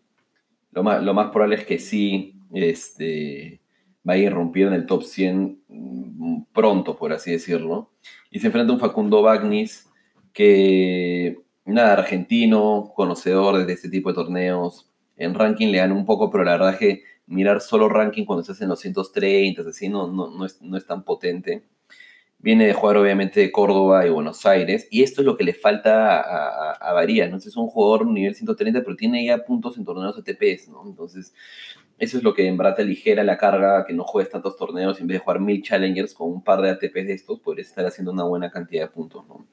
lo, 0.71 0.81
más, 0.81 1.03
lo 1.03 1.13
más 1.13 1.29
probable 1.29 1.57
es 1.57 1.65
que 1.65 1.77
sí 1.77 2.39
este, 2.53 3.61
vaya 4.03 4.23
a 4.23 4.31
irrumpir 4.31 4.65
en 4.65 4.73
el 4.73 4.87
top 4.87 5.03
100 5.03 6.47
pronto, 6.51 6.97
por 6.97 7.13
así 7.13 7.31
decirlo. 7.31 7.91
Y 8.31 8.39
se 8.39 8.47
enfrenta 8.47 8.71
a 8.71 8.75
un 8.75 8.79
Facundo 8.79 9.21
Bagnis 9.21 9.89
que 10.33 11.37
nada, 11.65 11.93
argentino, 11.93 12.91
conocedor 12.95 13.63
de 13.63 13.73
este 13.73 13.89
tipo 13.89 14.09
de 14.09 14.15
torneos. 14.15 14.91
En 15.17 15.35
ranking 15.35 15.67
le 15.67 15.77
gana 15.77 15.93
un 15.93 16.05
poco, 16.05 16.31
pero 16.31 16.43
la 16.43 16.53
verdad 16.53 16.73
es 16.73 16.79
que 16.79 17.03
mirar 17.27 17.61
solo 17.61 17.89
ranking 17.89 18.25
cuando 18.25 18.41
estás 18.41 18.59
en 18.61 18.69
los 18.69 18.79
130, 18.79 19.61
así, 19.69 19.87
no, 19.87 20.11
no, 20.11 20.31
no, 20.31 20.45
es, 20.45 20.61
no 20.63 20.77
es 20.77 20.85
tan 20.87 21.03
potente. 21.03 21.63
Viene 22.45 22.67
de 22.67 22.73
jugar 22.73 22.97
obviamente 22.97 23.39
de 23.39 23.51
Córdoba 23.51 24.05
y 24.05 24.11
Buenos 24.11 24.45
Aires, 24.45 24.87
y 24.91 25.01
esto 25.01 25.21
es 25.21 25.25
lo 25.25 25.35
que 25.35 25.43
le 25.43 25.55
falta 25.55 26.21
a, 26.21 26.73
a, 26.73 26.93
Varía, 26.93 27.27
¿no? 27.27 27.37
Es 27.37 27.57
un 27.57 27.65
jugador 27.65 28.05
nivel 28.05 28.35
130, 28.35 28.83
pero 28.83 28.95
tiene 28.95 29.25
ya 29.25 29.43
puntos 29.43 29.79
en 29.79 29.83
torneos 29.83 30.15
ATPs, 30.15 30.69
¿no? 30.69 30.83
Entonces, 30.85 31.33
eso 31.97 32.17
es 32.17 32.23
lo 32.23 32.35
que 32.35 32.45
en 32.47 32.55
verdad 32.55 32.85
ligera 32.85 33.23
la 33.23 33.39
carga, 33.39 33.83
que 33.87 33.93
no 33.93 34.03
juegues 34.03 34.31
tantos 34.31 34.57
torneos, 34.57 35.01
en 35.01 35.07
vez 35.07 35.15
de 35.15 35.23
jugar 35.23 35.39
mil 35.39 35.63
challengers 35.63 36.13
con 36.13 36.31
un 36.31 36.43
par 36.43 36.61
de 36.61 36.69
ATPs 36.69 36.93
de 36.93 37.13
estos, 37.13 37.39
podrías 37.39 37.69
estar 37.69 37.83
haciendo 37.83 38.11
una 38.11 38.25
buena 38.25 38.51
cantidad 38.51 38.83
de 38.83 38.91
puntos, 38.91 39.27
¿no? 39.27 39.47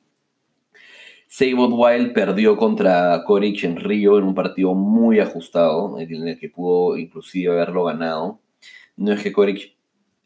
Wild 1.40 2.12
perdió 2.12 2.58
contra 2.58 3.24
Koric 3.24 3.64
en 3.64 3.76
Río 3.76 4.18
en 4.18 4.24
un 4.24 4.34
partido 4.34 4.74
muy 4.74 5.18
ajustado, 5.18 5.98
en 5.98 6.28
el 6.28 6.38
que 6.38 6.50
pudo 6.50 6.98
inclusive 6.98 7.54
haberlo 7.54 7.84
ganado. 7.84 8.40
No 8.96 9.12
es 9.14 9.22
que 9.22 9.32
Koric 9.32 9.74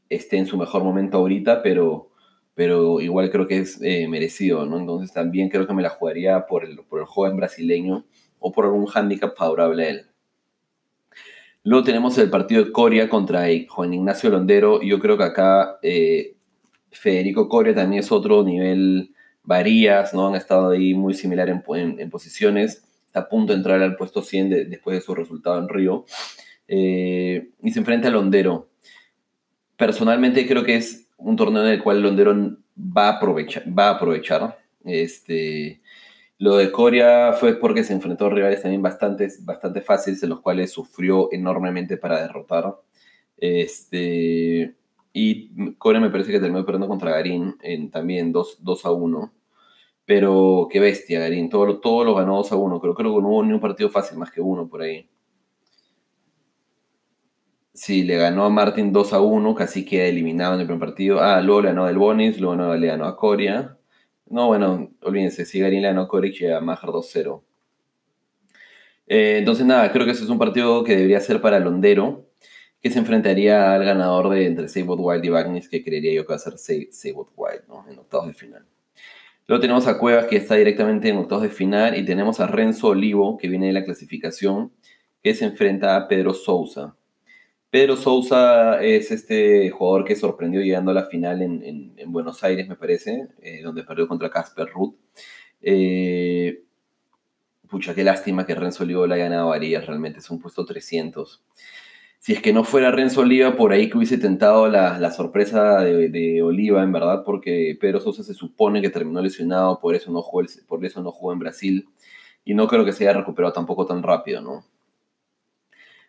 esté 0.08 0.38
en 0.38 0.46
su 0.46 0.56
mejor 0.58 0.82
momento 0.82 1.18
ahorita, 1.18 1.62
pero, 1.62 2.10
pero 2.56 3.02
igual 3.02 3.30
creo 3.30 3.46
que 3.46 3.58
es 3.58 3.78
eh, 3.82 4.08
merecido, 4.08 4.64
¿no? 4.64 4.80
Entonces 4.80 5.12
también 5.12 5.50
creo 5.50 5.66
que 5.66 5.74
me 5.74 5.82
la 5.82 5.90
jugaría 5.90 6.46
por 6.46 6.64
el, 6.64 6.78
por 6.78 7.00
el 7.00 7.04
joven 7.04 7.36
brasileño 7.36 8.06
o 8.40 8.50
por 8.50 8.64
algún 8.64 8.88
handicap 8.92 9.36
favorable 9.36 9.84
a 9.84 9.90
él. 9.90 10.06
Luego 11.64 11.84
tenemos 11.84 12.16
el 12.16 12.30
partido 12.30 12.64
de 12.64 12.72
Coria 12.72 13.10
contra 13.10 13.44
Juan 13.68 13.92
Ignacio 13.92 14.30
Londero. 14.30 14.80
Yo 14.80 14.98
creo 15.00 15.18
que 15.18 15.24
acá 15.24 15.78
eh, 15.82 16.36
Federico 16.90 17.46
Coria 17.46 17.74
también 17.74 18.00
es 18.00 18.10
otro 18.10 18.42
nivel 18.42 19.14
Varías, 19.42 20.14
¿no? 20.14 20.28
Han 20.28 20.36
estado 20.36 20.70
ahí 20.70 20.94
muy 20.94 21.12
similar 21.12 21.50
en, 21.50 22.10
posiciones. 22.10 22.84
Está 23.04 23.20
a 23.20 23.28
punto 23.28 23.52
de 23.52 23.58
entrar 23.58 23.82
al 23.82 23.96
puesto 23.96 24.22
100 24.22 24.70
después 24.70 24.96
de 24.96 25.02
su 25.02 25.14
resultado 25.14 25.58
en 25.58 25.68
Río. 25.68 26.06
Eh, 26.68 27.50
y 27.62 27.70
se 27.70 27.80
enfrenta 27.80 28.08
a 28.08 28.12
Londero. 28.12 28.70
Personalmente 29.76 30.48
creo 30.48 30.64
que 30.64 30.76
es 30.76 31.05
un 31.18 31.36
torneo 31.36 31.64
en 31.64 31.72
el 31.72 31.82
cual 31.82 32.02
Londero 32.02 32.34
va 32.76 33.08
a 33.08 33.16
aprovechar. 33.16 33.64
Va 33.66 33.88
a 33.88 33.90
aprovechar. 33.92 34.58
Este, 34.84 35.80
lo 36.38 36.56
de 36.56 36.70
Coria 36.70 37.32
fue 37.32 37.54
porque 37.58 37.84
se 37.84 37.92
enfrentó 37.92 38.26
a 38.26 38.30
rivales 38.30 38.62
también 38.62 38.82
bastante, 38.82 39.28
bastante 39.42 39.80
fáciles, 39.80 40.22
en 40.22 40.30
los 40.30 40.40
cuales 40.40 40.70
sufrió 40.70 41.32
enormemente 41.32 41.96
para 41.96 42.20
derrotar. 42.22 42.76
Este, 43.36 44.74
y 45.12 45.74
Corea 45.76 46.00
me 46.00 46.10
parece 46.10 46.32
que 46.32 46.40
terminó 46.40 46.64
perdiendo 46.64 46.88
contra 46.88 47.10
Garín 47.12 47.56
en 47.62 47.90
también 47.90 48.32
2, 48.32 48.58
2 48.62 48.86
a 48.86 48.92
1. 48.92 49.32
Pero 50.04 50.68
qué 50.70 50.80
bestia, 50.80 51.20
Garín. 51.20 51.48
Todo, 51.48 51.80
todo 51.80 52.04
lo 52.04 52.14
ganó 52.14 52.36
2 52.36 52.52
a 52.52 52.56
1. 52.56 52.80
Creo, 52.80 52.94
creo 52.94 53.16
que 53.16 53.22
no 53.22 53.28
hubo 53.28 53.44
ni 53.44 53.52
un 53.52 53.60
partido 53.60 53.90
fácil 53.90 54.18
más 54.18 54.30
que 54.30 54.40
uno 54.40 54.68
por 54.68 54.82
ahí. 54.82 55.08
Sí, 57.76 58.04
le 58.04 58.16
ganó 58.16 58.44
a 58.44 58.48
Martin 58.48 58.90
2 58.90 59.12
a 59.12 59.20
1, 59.20 59.54
casi 59.54 59.84
queda 59.84 60.06
eliminado 60.06 60.54
en 60.54 60.60
el 60.60 60.66
primer 60.66 60.80
partido. 60.80 61.20
Ah, 61.20 61.42
luego 61.42 61.60
le 61.60 61.68
ganó 61.68 61.84
del 61.84 61.98
Bonis, 61.98 62.40
luego 62.40 62.74
le 62.74 62.86
ganó 62.86 63.04
a 63.04 63.16
Coria. 63.16 63.76
No, 64.30 64.46
bueno, 64.46 64.90
olvídense, 65.02 65.44
si 65.44 65.60
Garín 65.60 65.82
le 65.82 65.88
ganó 65.88 66.02
a 66.02 66.08
Coria 66.08 66.32
y 66.34 66.46
a 66.46 66.60
Maher 66.60 66.88
2-0. 66.90 67.42
Eh, 69.08 69.36
entonces, 69.38 69.66
nada, 69.66 69.92
creo 69.92 70.06
que 70.06 70.12
ese 70.12 70.24
es 70.24 70.30
un 70.30 70.38
partido 70.38 70.82
que 70.84 70.96
debería 70.96 71.20
ser 71.20 71.40
para 71.42 71.60
Londero 71.60 72.26
que 72.80 72.90
se 72.90 72.98
enfrentaría 72.98 73.74
al 73.74 73.84
ganador 73.84 74.30
de 74.30 74.46
entre 74.46 74.68
Sabot 74.68 74.98
Wild 75.00 75.24
y 75.24 75.28
Bagnis, 75.28 75.68
que 75.68 75.84
creería 75.84 76.14
yo 76.14 76.24
que 76.24 76.32
va 76.32 76.36
a 76.36 76.38
ser 76.38 76.54
Wild, 77.36 77.68
¿no? 77.68 77.84
En 77.90 77.98
octavos 77.98 78.28
de 78.28 78.34
final. 78.34 78.64
Luego 79.46 79.60
tenemos 79.60 79.86
a 79.86 79.98
Cuevas, 79.98 80.26
que 80.26 80.36
está 80.36 80.54
directamente 80.54 81.08
en 81.10 81.18
octavos 81.18 81.42
de 81.42 81.50
final, 81.50 81.98
y 81.98 82.04
tenemos 82.04 82.40
a 82.40 82.46
Renzo 82.46 82.88
Olivo, 82.88 83.36
que 83.36 83.48
viene 83.48 83.66
de 83.66 83.72
la 83.74 83.84
clasificación, 83.84 84.72
que 85.22 85.34
se 85.34 85.44
enfrenta 85.44 85.96
a 85.96 86.08
Pedro 86.08 86.32
Sousa. 86.32 86.96
Pedro 87.70 87.96
Sousa 87.96 88.82
es 88.82 89.10
este 89.10 89.70
jugador 89.70 90.04
que 90.04 90.16
sorprendió 90.16 90.60
llegando 90.60 90.90
a 90.90 90.94
la 90.94 91.06
final 91.06 91.42
en, 91.42 91.94
Buenos 92.06 92.42
Aires, 92.44 92.68
me 92.68 92.76
parece, 92.76 93.28
eh, 93.42 93.62
donde 93.62 93.82
perdió 93.82 94.08
contra 94.08 94.30
Casper 94.30 94.68
Ruth. 94.68 94.94
Eh, 95.60 96.62
pucha, 97.68 97.94
qué 97.94 98.04
lástima 98.04 98.46
que 98.46 98.54
Renzo 98.54 98.84
Olivo 98.84 99.06
le 99.06 99.16
haya 99.16 99.24
ganado 99.24 99.52
Arias, 99.52 99.86
realmente 99.86 100.20
es 100.20 100.30
un 100.30 100.40
puesto 100.40 100.64
300 100.64 101.42
si 102.26 102.32
es 102.32 102.42
que 102.42 102.52
no 102.52 102.64
fuera 102.64 102.90
Renzo 102.90 103.20
Oliva, 103.20 103.54
por 103.54 103.70
ahí 103.70 103.88
que 103.88 103.96
hubiese 103.96 104.18
tentado 104.18 104.66
la, 104.66 105.12
sorpresa 105.12 105.82
de, 105.82 106.42
Oliva, 106.42 106.82
en 106.82 106.90
verdad, 106.90 107.22
porque 107.24 107.78
Pedro 107.80 108.00
Sosa 108.00 108.24
se 108.24 108.34
supone 108.34 108.82
que 108.82 108.90
terminó 108.90 109.22
lesionado, 109.22 109.78
por 109.78 109.94
eso 109.94 110.10
no 110.10 110.22
jugó, 110.22 110.44
por 110.66 110.84
eso 110.84 111.00
no 111.02 111.12
jugó 111.12 111.32
en 111.32 111.38
Brasil, 111.38 111.88
y 112.44 112.54
no 112.54 112.66
creo 112.66 112.84
que 112.84 112.92
se 112.92 113.04
haya 113.04 113.16
recuperado 113.16 113.52
tampoco 113.52 113.86
tan 113.86 114.02
rápido, 114.02 114.40
¿no? 114.40 114.64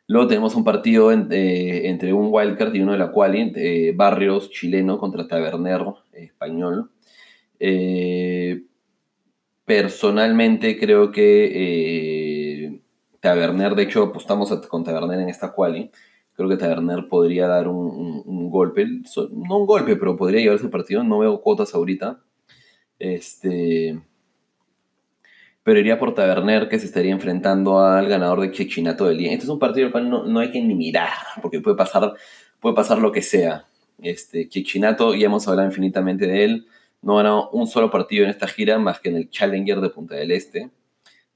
Luego 0.08 0.28
tenemos 0.28 0.56
un 0.56 0.64
partido 0.64 1.12
eh, 1.12 1.88
entre 1.90 2.14
un 2.14 2.30
wildcard 2.32 2.74
y 2.74 2.82
uno 2.82 2.94
de 2.94 2.98
la 2.98 3.12
quali, 3.12 3.52
eh, 3.56 3.94
Barrios 3.96 4.50
chileno 4.50 4.98
contra 4.98 5.28
Taberner 5.28 5.82
español. 6.14 6.92
Eh, 7.60 8.64
personalmente 9.66 10.80
creo 10.80 11.12
que 11.12 12.80
Taberner, 13.20 13.76
de 13.76 13.84
hecho 13.84 14.04
apostamos 14.04 14.50
con 14.68 14.84
Taberner 14.84 15.20
en 15.20 15.30
esta 15.30 15.52
quali 15.52 15.92
Creo 16.38 16.50
que 16.50 16.58
Taberner 16.58 17.08
podría 17.10 17.48
dar 17.48 17.68
un, 17.68 18.50
golpe, 18.52 18.86
no 18.86 19.58
un 19.58 19.66
golpe, 19.66 19.96
pero 19.96 20.16
podría 20.16 20.40
llevarse 20.40 20.66
el 20.66 20.70
partido. 20.70 21.04
No 21.04 21.18
veo 21.18 21.42
cuotas 21.42 21.74
ahorita. 21.74 22.22
Este, 23.00 24.00
pero 25.68 25.82
iría 25.82 26.00
por 26.00 26.14
Taberner 26.14 26.70
que 26.70 26.80
se 26.80 26.86
estaría 26.86 27.12
enfrentando 27.12 27.82
al 27.82 28.08
ganador 28.08 28.40
de 28.40 28.54
Chechinato 28.54 29.06
del 29.06 29.18
día. 29.18 29.34
Este 29.34 29.44
es 29.44 29.50
un 29.50 29.60
partido 29.60 29.88
al 29.88 29.92
cual 29.92 30.10
no, 30.10 30.40
hay 30.40 30.50
que 30.50 30.62
ni 30.62 30.74
mirar, 30.74 31.10
porque 31.42 31.60
puede 31.60 31.76
pasar, 31.76 32.14
puede 32.62 32.74
pasar 32.74 33.00
lo 33.00 33.12
que 33.12 33.22
sea. 33.22 33.66
Este, 34.02 34.48
Chechinato, 34.48 35.14
ya 35.14 35.26
hemos 35.26 35.46
hablado 35.46 35.68
infinitamente 35.68 36.26
de 36.26 36.46
él, 36.46 36.68
no 37.02 37.20
ha 37.20 37.24
ganado 37.24 37.50
un 37.50 37.68
solo 37.68 37.92
partido 37.92 38.24
en 38.24 38.30
esta 38.30 38.48
gira 38.48 38.80
más 38.80 39.02
que 39.02 39.10
en 39.10 39.18
el 39.18 39.30
Challenger 39.30 39.82
de 39.82 39.90
Punta 39.90 40.16
del 40.16 40.32
Este 40.32 40.70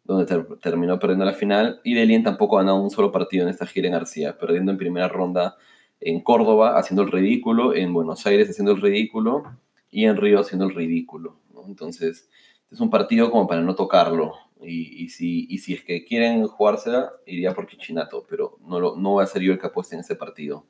donde 0.06 0.26
terminó 0.62 0.98
perdiendo 0.98 1.26
la 1.26 1.34
final, 1.34 1.82
y 1.84 1.94
Delien 1.94 2.24
tampoco 2.24 2.58
ha 2.58 2.62
ganado 2.62 2.82
un 2.82 2.90
solo 2.90 3.12
partido 3.12 3.44
en 3.44 3.50
esta 3.50 3.66
gira 3.66 3.88
en 3.88 3.94
García, 3.96 4.38
perdiendo 4.38 4.72
en 4.72 4.78
primera 4.78 5.10
ronda 5.10 5.58
en 6.00 6.22
Córdoba, 6.22 6.78
haciendo 6.78 7.04
el 7.04 7.12
ridículo, 7.12 7.76
en 7.76 7.92
Buenos 7.92 8.26
Aires 8.26 8.50
haciendo 8.50 8.72
el 8.72 8.82
ridículo, 8.82 9.44
y 9.90 10.06
en 10.06 10.16
Río 10.16 10.40
haciendo 10.40 10.68
el 10.68 10.74
ridículo. 10.74 11.36
Entonces, 11.68 12.30
es 12.72 12.80
un 12.80 12.90
partido 12.90 13.30
como 13.30 13.48
para 13.48 13.62
no 13.62 13.76
tocarlo. 13.76 14.34
Y, 14.64 15.10
si, 15.10 15.48
si 15.58 15.74
es 15.74 15.84
que 15.84 16.06
quieren 16.06 16.46
jugársela, 16.46 17.12
iría 17.26 17.54
por 17.54 17.66
Kichinato, 17.66 18.26
pero 18.30 18.60
no, 18.62 18.80
lo, 18.80 18.96
no 18.96 19.20
a 19.20 19.26
ser 19.26 19.42
yo 19.42 19.54
el 19.54 19.60
que 19.60 19.68
apueste 19.68 19.96
en 19.96 20.02
ese 20.02 20.16
partido. 20.16 20.66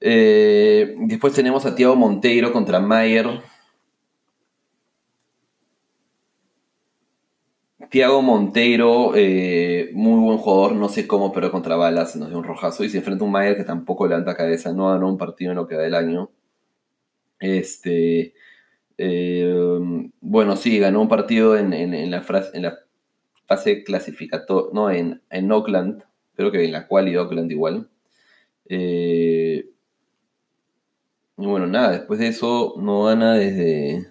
Eh, 0.00 0.94
después 1.00 1.34
tenemos 1.34 1.66
a 1.66 1.74
Thiago 1.74 1.96
Monteiro 1.96 2.52
contra 2.52 2.80
Mayer. 2.80 3.42
Tiago 7.90 8.22
Monteiro, 8.22 9.12
eh, 9.16 9.90
muy 9.92 10.20
buen 10.20 10.38
jugador, 10.38 10.72
no 10.76 10.88
sé 10.88 11.06
cómo, 11.06 11.32
pero 11.32 11.50
contra 11.50 11.76
balas 11.76 12.16
nos 12.16 12.28
dio 12.28 12.38
un 12.38 12.44
rojazo 12.44 12.84
y 12.84 12.88
se 12.88 12.98
enfrenta 12.98 13.24
a 13.24 13.26
un 13.26 13.32
Mayer 13.32 13.56
que 13.56 13.64
tampoco 13.64 14.06
levanta 14.06 14.36
cabeza, 14.36 14.72
no 14.72 14.90
ganó 14.90 15.08
un 15.08 15.18
partido 15.18 15.50
en 15.50 15.56
lo 15.56 15.66
que 15.66 15.74
da 15.74 15.86
el 15.86 15.94
año. 15.94 16.30
Este, 17.40 18.34
eh, 19.02 20.10
bueno, 20.20 20.56
sí, 20.56 20.78
ganó 20.78 21.00
un 21.00 21.08
partido 21.08 21.56
en, 21.56 22.10
la, 22.10 22.22
fase 23.46 23.84
clasificatoria, 23.84 24.70
no, 24.74 24.90
en, 24.90 25.52
Oakland, 25.52 26.04
creo 26.34 26.52
que 26.52 26.64
en 26.64 26.72
la 26.72 26.86
cual 26.86 27.08
y 27.08 27.16
Oakland 27.16 27.50
igual. 27.50 27.88
Eh, 28.68 29.70
y 31.38 31.46
bueno, 31.46 31.66
nada, 31.66 31.92
después 31.92 32.20
de 32.20 32.28
eso 32.28 32.74
no 32.76 33.04
gana 33.04 33.34
desde 33.34 34.06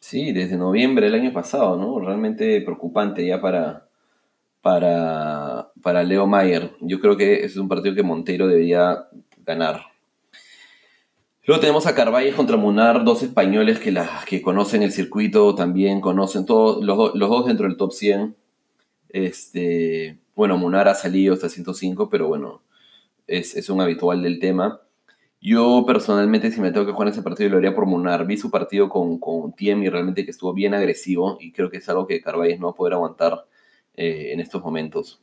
Sí, 0.00 0.32
desde 0.32 0.56
noviembre 0.58 1.06
del 1.06 1.14
año 1.14 1.32
pasado, 1.32 1.76
¿no? 1.78 2.00
Realmente 2.00 2.60
preocupante 2.62 3.24
ya 3.24 3.40
para, 3.40 3.88
para, 4.60 5.72
para 5.80 6.02
Leo 6.02 6.26
Mayer. 6.26 6.72
Yo 6.80 7.00
creo 7.00 7.16
que 7.16 7.36
ese 7.36 7.46
es 7.46 7.56
un 7.56 7.68
partido 7.68 7.94
que 7.94 8.02
Monteiro 8.02 8.48
debería 8.48 9.08
ganar. 9.38 9.91
Luego 11.44 11.60
tenemos 11.60 11.86
a 11.88 11.94
Carvalles 11.96 12.36
contra 12.36 12.56
Munar, 12.56 13.04
dos 13.04 13.24
españoles 13.24 13.80
que, 13.80 13.90
la, 13.90 14.08
que 14.28 14.40
conocen 14.42 14.84
el 14.84 14.92
circuito, 14.92 15.56
también 15.56 16.00
conocen 16.00 16.46
todos, 16.46 16.84
los, 16.84 17.18
dos 17.18 17.46
dentro 17.46 17.66
del 17.66 17.76
top 17.76 17.92
100. 17.92 18.36
Este, 19.08 20.20
bueno, 20.36 20.56
Munar 20.56 20.88
ha 20.88 20.94
salido 20.94 21.34
hasta 21.34 21.48
105, 21.48 22.08
pero 22.08 22.28
bueno, 22.28 22.62
es, 23.26 23.56
es 23.56 23.68
un 23.70 23.80
habitual 23.80 24.22
del 24.22 24.38
tema. 24.38 24.82
Yo 25.40 25.82
personalmente, 25.84 26.52
si 26.52 26.60
me 26.60 26.70
tengo 26.70 26.86
que 26.86 26.92
jugar 26.92 27.08
ese 27.08 27.22
partido, 27.22 27.50
lo 27.50 27.56
haría 27.56 27.74
por 27.74 27.86
Munar. 27.86 28.24
Vi 28.24 28.36
su 28.36 28.48
partido 28.48 28.88
con, 28.88 29.18
con 29.18 29.52
Tiem 29.52 29.82
y 29.82 29.88
realmente 29.88 30.24
que 30.24 30.30
estuvo 30.30 30.54
bien 30.54 30.74
agresivo 30.74 31.38
y 31.40 31.50
creo 31.50 31.70
que 31.70 31.78
es 31.78 31.88
algo 31.88 32.06
que 32.06 32.20
Carvalles 32.20 32.60
no 32.60 32.68
va 32.68 32.72
a 32.72 32.76
poder 32.76 32.94
aguantar 32.94 33.46
eh, 33.96 34.30
en 34.32 34.38
estos 34.38 34.62
momentos. 34.62 35.20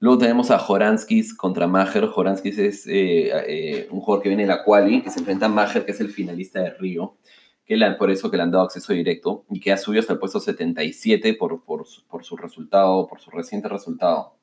Luego 0.00 0.18
tenemos 0.18 0.50
a 0.52 0.58
Joranskis 0.58 1.34
contra 1.34 1.66
Maher. 1.66 2.06
Joranskis 2.06 2.58
es 2.58 2.86
eh, 2.86 3.30
eh, 3.46 3.88
un 3.90 4.00
jugador 4.00 4.22
que 4.22 4.28
viene 4.28 4.44
de 4.44 4.48
la 4.48 4.62
Quali, 4.62 5.02
que 5.02 5.10
se 5.10 5.18
enfrenta 5.18 5.46
a 5.46 5.48
Maher, 5.48 5.84
que 5.84 5.90
es 5.90 6.00
el 6.00 6.10
finalista 6.10 6.60
de 6.60 6.70
Río, 6.70 7.16
que 7.64 7.76
por 7.98 8.10
eso 8.10 8.30
que 8.30 8.36
le 8.36 8.44
han 8.44 8.52
dado 8.52 8.64
acceso 8.64 8.92
directo 8.92 9.44
y 9.50 9.58
que 9.58 9.72
ha 9.72 9.76
subido 9.76 10.00
hasta 10.00 10.12
el 10.12 10.20
puesto 10.20 10.38
77 10.38 11.34
por, 11.34 11.64
por, 11.64 11.84
por 12.08 12.24
su 12.24 12.36
resultado, 12.36 13.08
por 13.08 13.20
su 13.20 13.30
reciente 13.30 13.68
resultado. 13.68 14.34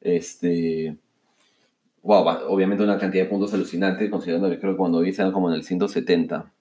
Este, 0.00 0.98
wow, 2.02 2.26
obviamente 2.48 2.82
una 2.82 2.98
cantidad 2.98 3.24
de 3.24 3.30
puntos 3.30 3.54
alucinante, 3.54 4.10
considerando 4.10 4.50
que 4.50 4.58
creo 4.58 4.72
que 4.72 4.78
cuando 4.78 5.00
vi 5.00 5.14
como 5.32 5.48
en 5.48 5.54
el 5.54 5.62
170. 5.62 6.52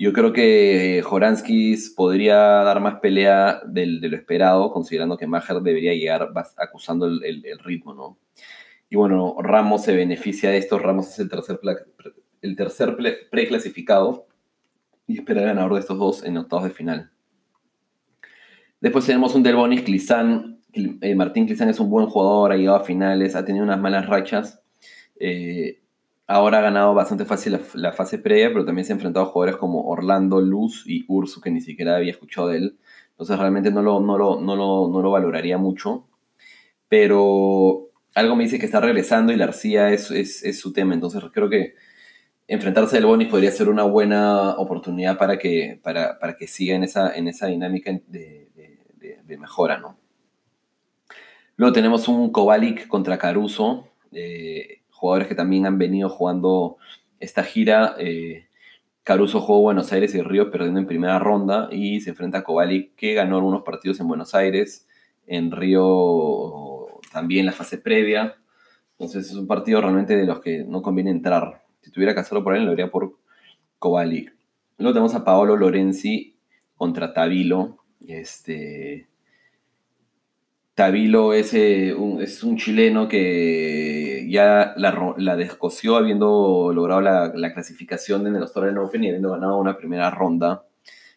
Yo 0.00 0.12
creo 0.12 0.32
que 0.32 1.02
Joranskis 1.04 1.90
podría 1.90 2.36
dar 2.36 2.80
más 2.80 3.00
pelea 3.00 3.60
del, 3.66 4.00
de 4.00 4.08
lo 4.08 4.16
esperado, 4.16 4.70
considerando 4.70 5.16
que 5.16 5.26
Maher 5.26 5.60
debería 5.60 5.92
llegar 5.92 6.32
acusando 6.56 7.06
el, 7.06 7.24
el, 7.24 7.58
ritmo, 7.58 7.94
¿no? 7.94 8.16
Y 8.88 8.94
bueno, 8.94 9.34
Ramos 9.40 9.82
se 9.82 9.96
beneficia 9.96 10.50
de 10.50 10.58
esto. 10.58 10.78
Ramos 10.78 11.08
es 11.08 11.18
el 11.18 11.28
tercer, 11.28 11.58
el 12.42 12.54
tercer 12.54 12.96
preclasificado 13.28 14.28
y 15.08 15.18
espera 15.18 15.40
el 15.40 15.48
ganador 15.48 15.74
de 15.74 15.80
estos 15.80 15.98
dos 15.98 16.24
en 16.24 16.36
octavos 16.36 16.66
de 16.66 16.70
final. 16.70 17.10
Después 18.80 19.04
tenemos 19.04 19.34
un 19.34 19.42
Delbonis 19.42 19.82
Clizán. 19.82 20.60
Eh, 20.74 21.16
Martín 21.16 21.46
Clizán 21.46 21.70
es 21.70 21.80
un 21.80 21.90
buen 21.90 22.06
jugador, 22.06 22.52
ha 22.52 22.56
llegado 22.56 22.76
a 22.76 22.84
finales, 22.84 23.34
ha 23.34 23.44
tenido 23.44 23.64
unas 23.64 23.80
malas 23.80 24.06
rachas. 24.06 24.62
Eh, 25.18 25.80
ahora 26.28 26.58
ha 26.58 26.62
ganado 26.62 26.94
bastante 26.94 27.24
fácil 27.24 27.58
la, 27.74 27.92
fase 27.92 28.18
previa, 28.18 28.52
pero 28.52 28.64
también 28.64 28.84
se 28.84 28.92
ha 28.92 28.96
enfrentado 28.96 29.26
a 29.26 29.28
jugadores 29.30 29.56
como 29.56 29.88
Orlando, 29.88 30.40
Luz 30.40 30.84
y 30.86 31.04
Ursu, 31.08 31.40
que 31.40 31.50
ni 31.50 31.62
siquiera 31.62 31.96
había 31.96 32.12
escuchado 32.12 32.48
de 32.48 32.58
él. 32.58 32.78
Entonces 33.10 33.38
realmente 33.38 33.70
no 33.72 33.82
lo, 33.82 33.98
no 33.98 34.18
lo, 34.18 34.38
no 34.38 35.02
lo, 35.02 35.10
valoraría 35.10 35.56
mucho. 35.56 36.06
Pero 36.88 37.88
algo 38.14 38.36
me 38.36 38.44
dice 38.44 38.58
que 38.58 38.66
está 38.66 38.80
regresando 38.80 39.32
y 39.32 39.36
la 39.36 39.46
es, 39.46 40.10
es, 40.10 40.60
su 40.60 40.72
tema. 40.72 40.94
Entonces 40.94 41.22
creo 41.32 41.48
que 41.48 41.74
enfrentarse 42.46 42.98
al 42.98 43.06
Bonis 43.06 43.28
podría 43.28 43.50
ser 43.50 43.70
una 43.70 43.84
buena 43.84 44.50
oportunidad 44.58 45.16
para 45.16 45.38
que, 45.38 45.80
para, 45.82 46.18
que 46.38 46.46
siga 46.46 46.76
en 46.76 46.84
esa, 46.84 47.16
en 47.16 47.28
esa 47.28 47.46
dinámica 47.46 47.90
de, 48.06 48.48
mejora, 49.38 49.78
¿no? 49.78 49.96
Luego 51.56 51.72
tenemos 51.72 52.06
un 52.08 52.30
Kovalik 52.30 52.86
contra 52.86 53.18
Caruso. 53.18 53.88
Eh, 54.12 54.78
jugadores 54.98 55.28
que 55.28 55.34
también 55.34 55.64
han 55.64 55.78
venido 55.78 56.08
jugando 56.08 56.76
esta 57.20 57.44
gira. 57.44 57.94
Eh, 57.98 58.46
Caruso 59.04 59.40
jugó 59.40 59.62
Buenos 59.62 59.92
Aires 59.92 60.14
y 60.14 60.22
Río 60.22 60.50
perdiendo 60.50 60.80
en 60.80 60.86
primera 60.86 61.18
ronda 61.18 61.68
y 61.72 62.00
se 62.00 62.10
enfrenta 62.10 62.38
a 62.38 62.44
Kovalik 62.44 62.94
que 62.94 63.14
ganó 63.14 63.36
algunos 63.36 63.62
partidos 63.62 64.00
en 64.00 64.08
Buenos 64.08 64.34
Aires, 64.34 64.86
en 65.26 65.50
Río 65.50 67.00
también 67.12 67.46
la 67.46 67.52
fase 67.52 67.78
previa. 67.78 68.36
Entonces 68.92 69.30
es 69.30 69.34
un 69.34 69.46
partido 69.46 69.80
realmente 69.80 70.16
de 70.16 70.26
los 70.26 70.40
que 70.40 70.64
no 70.64 70.82
conviene 70.82 71.10
entrar. 71.10 71.62
Si 71.80 71.90
tuviera 71.90 72.12
que 72.12 72.20
hacerlo 72.20 72.44
por 72.44 72.56
él, 72.56 72.64
lo 72.64 72.72
haría 72.72 72.90
por 72.90 73.16
Kovalik. 73.78 74.34
Luego 74.76 74.92
tenemos 74.92 75.14
a 75.14 75.24
Paolo 75.24 75.56
Lorenzi 75.56 76.36
contra 76.74 77.14
Tabilo. 77.14 77.78
Este, 78.06 79.08
Tabilo 80.74 81.32
es, 81.32 81.52
un, 81.96 82.22
es 82.22 82.44
un 82.44 82.56
chileno 82.56 83.08
que 83.08 84.07
ya 84.30 84.74
la, 84.76 85.14
la 85.16 85.32
habiendo 85.96 86.72
logrado 86.74 87.00
la, 87.00 87.52
clasificación 87.52 88.26
en 88.26 88.36
el 88.36 88.42
Australian 88.42 88.78
Open 88.78 89.04
y 89.04 89.08
habiendo 89.08 89.30
ganado 89.30 89.58
una 89.58 89.76
primera 89.76 90.10
ronda, 90.10 90.64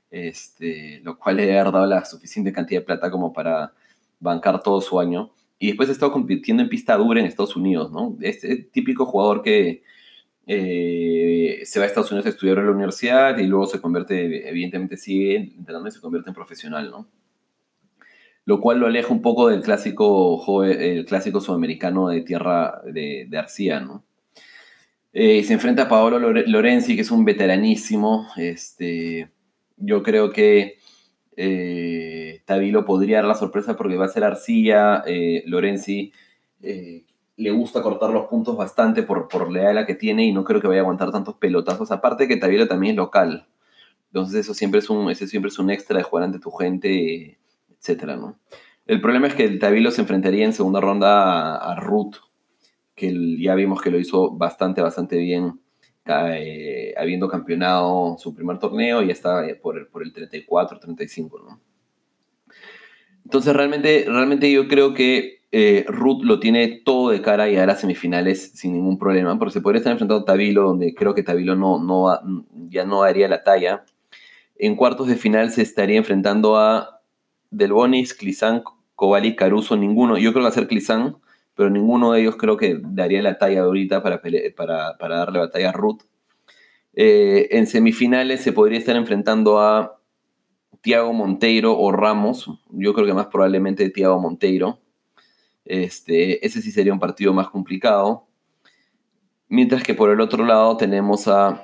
este, 0.09 0.99
lo 1.03 1.17
cual 1.17 1.37
le 1.37 1.57
ha 1.57 1.63
dado 1.63 1.85
la 1.85 2.05
suficiente 2.05 2.51
cantidad 2.53 2.81
de 2.81 2.85
plata 2.85 3.11
como 3.11 3.33
para 3.33 3.73
bancar 4.19 4.61
todo 4.63 4.81
su 4.81 4.99
año. 4.99 5.31
Y 5.59 5.67
después 5.67 5.89
ha 5.89 5.91
estado 5.91 6.11
compitiendo 6.11 6.63
en 6.63 6.69
pista 6.69 6.97
dura 6.97 7.19
en 7.19 7.27
Estados 7.27 7.55
Unidos, 7.55 7.91
¿no? 7.91 8.17
Es 8.21 8.43
el 8.43 8.69
típico 8.69 9.05
jugador 9.05 9.43
que 9.43 9.83
eh, 10.47 11.61
se 11.65 11.79
va 11.79 11.85
a 11.85 11.87
Estados 11.87 12.11
Unidos 12.11 12.25
a 12.25 12.29
estudiar 12.29 12.57
en 12.57 12.65
la 12.65 12.71
universidad 12.71 13.37
y 13.37 13.45
luego 13.45 13.67
se 13.67 13.79
convierte, 13.79 14.49
evidentemente 14.49 14.97
sigue 14.97 15.35
entrenando 15.35 15.87
y 15.87 15.91
se 15.91 16.01
convierte 16.01 16.29
en 16.29 16.33
profesional, 16.33 16.89
¿no? 16.89 17.07
Lo 18.51 18.59
cual 18.59 18.79
lo 18.79 18.87
aleja 18.87 19.13
un 19.13 19.21
poco 19.21 19.47
del 19.47 19.61
clásico, 19.61 20.65
el 20.65 21.05
clásico 21.05 21.39
sudamericano 21.39 22.09
de 22.09 22.19
tierra 22.19 22.81
de, 22.83 23.25
de 23.29 23.37
Arcía. 23.37 23.81
Eh, 25.13 25.45
se 25.45 25.53
enfrenta 25.53 25.83
a 25.83 25.87
Paolo 25.87 26.19
Lorenzi, 26.19 26.97
que 26.97 27.03
es 27.03 27.11
un 27.11 27.23
veteranísimo. 27.23 28.27
Este, 28.35 29.31
yo 29.77 30.03
creo 30.03 30.31
que 30.33 30.79
eh, 31.37 32.41
Tabilo 32.43 32.83
podría 32.83 33.19
dar 33.19 33.25
la 33.25 33.35
sorpresa 33.35 33.77
porque 33.77 33.95
va 33.95 34.07
a 34.07 34.09
ser 34.09 34.25
Arcía. 34.25 35.01
Eh, 35.07 35.43
Lorenzi 35.45 36.11
le 36.59 37.51
gusta 37.51 37.81
cortar 37.81 38.09
los 38.09 38.25
puntos 38.25 38.57
bastante 38.57 39.01
por, 39.01 39.29
por 39.29 39.49
la 39.49 39.71
edad 39.71 39.85
que 39.85 39.95
tiene 39.95 40.25
y 40.25 40.33
no 40.33 40.43
creo 40.43 40.59
que 40.59 40.67
vaya 40.67 40.81
a 40.81 40.83
aguantar 40.83 41.09
tantos 41.09 41.35
pelotazos. 41.35 41.89
Aparte 41.89 42.27
que 42.27 42.35
Tabilo 42.35 42.67
también 42.67 42.95
es 42.95 42.97
local. 42.97 43.47
Entonces 44.07 44.41
eso 44.41 44.53
siempre 44.53 44.81
es 44.81 44.89
un, 44.89 45.09
ese 45.09 45.25
siempre 45.25 45.47
es 45.47 45.57
un 45.57 45.69
extra 45.69 45.97
de 45.97 46.03
jugar 46.03 46.25
ante 46.25 46.39
tu 46.39 46.51
gente 46.51 47.37
etcétera, 47.81 48.15
¿no? 48.15 48.39
El 48.85 49.01
problema 49.01 49.27
es 49.27 49.35
que 49.35 49.43
el 49.43 49.59
Tabilo 49.59 49.91
se 49.91 50.01
enfrentaría 50.01 50.45
en 50.45 50.53
segunda 50.53 50.79
ronda 50.79 51.55
a, 51.55 51.75
Ruth, 51.75 52.15
que 52.95 53.37
ya 53.39 53.55
vimos 53.55 53.81
que 53.81 53.91
lo 53.91 53.99
hizo 53.99 54.31
bastante, 54.31 54.81
bastante 54.81 55.17
bien, 55.17 55.59
eh, 56.05 56.93
habiendo 56.97 57.27
campeonado 57.27 58.17
su 58.17 58.33
primer 58.33 58.59
torneo 58.59 59.01
y 59.01 59.07
ya 59.07 59.13
está 59.13 59.43
por 59.61 59.77
el, 59.77 59.87
por 59.87 60.03
el 60.03 60.11
34, 60.11 60.79
35, 60.79 61.39
¿no? 61.47 61.61
Entonces 63.23 63.55
realmente, 63.55 64.05
realmente 64.07 64.51
yo 64.51 64.67
creo 64.67 64.93
que 64.93 65.41
eh, 65.51 65.85
Ruth 65.87 66.23
lo 66.23 66.39
tiene 66.39 66.81
todo 66.83 67.11
de 67.11 67.21
cara 67.21 67.49
y 67.49 67.55
a 67.55 67.75
semifinales 67.75 68.51
sin 68.53 68.73
ningún 68.73 68.97
problema, 68.97 69.37
porque 69.37 69.53
se 69.53 69.61
podría 69.61 69.79
estar 69.79 69.91
enfrentando 69.91 70.23
a 70.23 70.25
Tabilo, 70.25 70.63
donde 70.63 70.93
creo 70.95 71.13
que 71.13 71.23
Tabilo 71.23 71.55
no, 71.55 71.81
no, 71.81 72.19
ya 72.69 72.85
no 72.85 73.03
haría 73.03 73.27
la 73.27 73.43
talla. 73.43 73.85
En 74.57 74.75
cuartos 74.75 75.07
de 75.07 75.15
final 75.15 75.51
se 75.51 75.61
estaría 75.61 75.97
enfrentando 75.97 76.57
a 76.57 77.00
del 77.51 77.73
Bonis, 77.73 78.13
Clizán, 78.15 78.63
Kovali, 78.95 79.35
Caruso, 79.35 79.77
ninguno. 79.77 80.17
Yo 80.17 80.31
creo 80.31 80.41
que 80.41 80.45
va 80.45 80.49
a 80.49 80.53
ser 80.53 80.67
Clizán, 80.67 81.17
pero 81.53 81.69
ninguno 81.69 82.13
de 82.13 82.21
ellos 82.21 82.37
creo 82.37 82.57
que 82.57 82.79
daría 82.81 83.21
la 83.21 83.37
talla 83.37 83.61
ahorita 83.61 84.01
para, 84.01 84.21
para, 84.55 84.97
para 84.97 85.17
darle 85.17 85.39
batalla 85.39 85.69
a 85.69 85.73
Ruth. 85.73 86.01
Eh, 86.93 87.49
en 87.51 87.67
semifinales 87.67 88.41
se 88.41 88.51
podría 88.51 88.79
estar 88.79 88.95
enfrentando 88.95 89.59
a 89.59 89.99
Tiago 90.81 91.13
Monteiro 91.13 91.77
o 91.77 91.91
Ramos. 91.91 92.49
Yo 92.69 92.93
creo 92.93 93.05
que 93.05 93.13
más 93.13 93.27
probablemente 93.27 93.89
Tiago 93.89 94.19
Monteiro. 94.19 94.79
Este, 95.65 96.45
ese 96.45 96.61
sí 96.61 96.71
sería 96.71 96.93
un 96.93 96.99
partido 96.99 97.33
más 97.33 97.49
complicado. 97.49 98.27
Mientras 99.47 99.83
que 99.83 99.93
por 99.93 100.09
el 100.09 100.21
otro 100.21 100.45
lado 100.45 100.77
tenemos 100.77 101.27
a. 101.27 101.63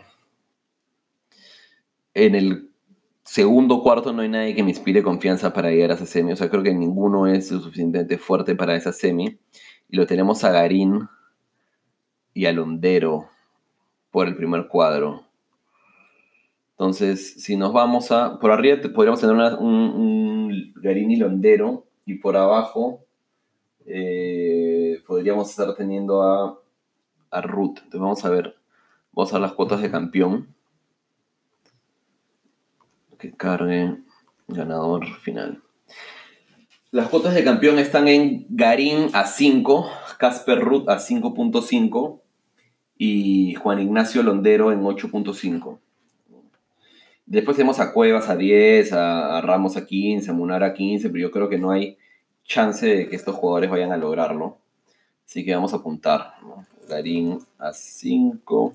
En 2.13 2.35
el 2.35 2.66
segundo 3.27 3.83
cuarto 3.83 4.13
no 4.13 4.21
hay 4.21 4.29
nadie 4.29 4.55
que 4.55 4.63
me 4.63 4.69
inspire 4.69 5.03
confianza 5.03 5.51
para 5.51 5.69
llegar 5.69 5.91
a 5.91 5.95
esa 5.95 6.05
semi. 6.05 6.31
O 6.31 6.35
sea, 6.35 6.49
creo 6.49 6.63
que 6.63 6.73
ninguno 6.73 7.27
es 7.27 7.51
lo 7.51 7.59
suficientemente 7.59 8.17
fuerte 8.17 8.55
para 8.55 8.75
esa 8.75 8.93
semi. 8.93 9.37
Y 9.89 9.97
lo 9.97 10.07
tenemos 10.07 10.43
a 10.43 10.51
Garín 10.51 11.07
y 12.33 12.45
a 12.45 12.53
Londero 12.53 13.27
por 14.11 14.27
el 14.27 14.35
primer 14.35 14.67
cuadro. 14.67 15.23
Entonces, 16.71 17.43
si 17.43 17.57
nos 17.57 17.73
vamos 17.73 18.11
a... 18.11 18.39
Por 18.39 18.51
arriba 18.51 18.77
podríamos 18.95 19.19
tener 19.19 19.35
un, 19.59 20.73
Garín 20.77 21.11
y 21.11 21.17
Londero. 21.17 21.85
Y 22.05 22.15
por 22.15 22.37
abajo 22.37 23.03
eh, 23.85 25.01
podríamos 25.05 25.49
estar 25.49 25.75
teniendo 25.75 26.23
a, 26.23 26.57
a 27.29 27.41
Ruth. 27.41 27.79
Entonces 27.83 27.99
vamos 27.99 28.25
a 28.25 28.29
ver. 28.29 28.55
Vamos 29.11 29.33
a 29.33 29.35
ver 29.35 29.41
las 29.41 29.53
cuotas 29.53 29.81
de 29.81 29.91
campeón 29.91 30.55
que 33.17 33.31
cargue 33.31 33.97
ganador 34.47 35.05
final. 35.19 35.61
Las 36.91 37.09
cuotas 37.09 37.35
de 37.35 37.43
campeón 37.43 37.79
están 37.79 38.07
en 38.07 38.45
Garín 38.49 39.09
a 39.13 39.25
5, 39.25 39.89
Casper 40.17 40.59
Ruth 40.59 40.89
a 40.89 40.99
5.5 40.99 42.21
y 42.97 43.55
Juan 43.55 43.79
Ignacio 43.79 44.23
Londero 44.23 44.71
en 44.71 44.81
8.5. 44.81 45.79
Después 47.25 47.57
tenemos 47.57 47.81
a 47.81 47.91
Cuevas 47.91 48.29
a 48.29 48.37
10, 48.37 48.93
a, 48.93 49.41
Ramos 49.41 49.75
a 49.75 49.85
15, 49.85 50.31
a 50.31 50.33
Munar 50.33 50.63
a 50.63 50.73
15, 50.73 51.09
pero 51.09 51.23
yo 51.23 51.31
creo 51.31 51.49
que 51.49 51.57
no 51.57 51.71
hay 51.71 51.97
chance 52.45 52.85
de 52.85 53.09
que 53.09 53.17
estos 53.17 53.35
jugadores 53.35 53.69
vayan 53.69 53.91
a 53.91 53.97
lograrlo. 53.97 54.57
Así 55.25 55.43
que 55.43 55.53
vamos 55.53 55.73
a 55.73 55.77
apuntar. 55.77 56.35
Garín 56.87 57.39
a 57.59 57.73
5, 57.73 58.73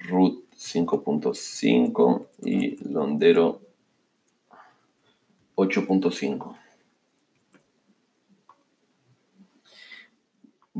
Ruth 0.00 0.45
5.5 0.56 2.28
y 2.44 2.76
Londero 2.88 3.60
8.5. 5.54 6.56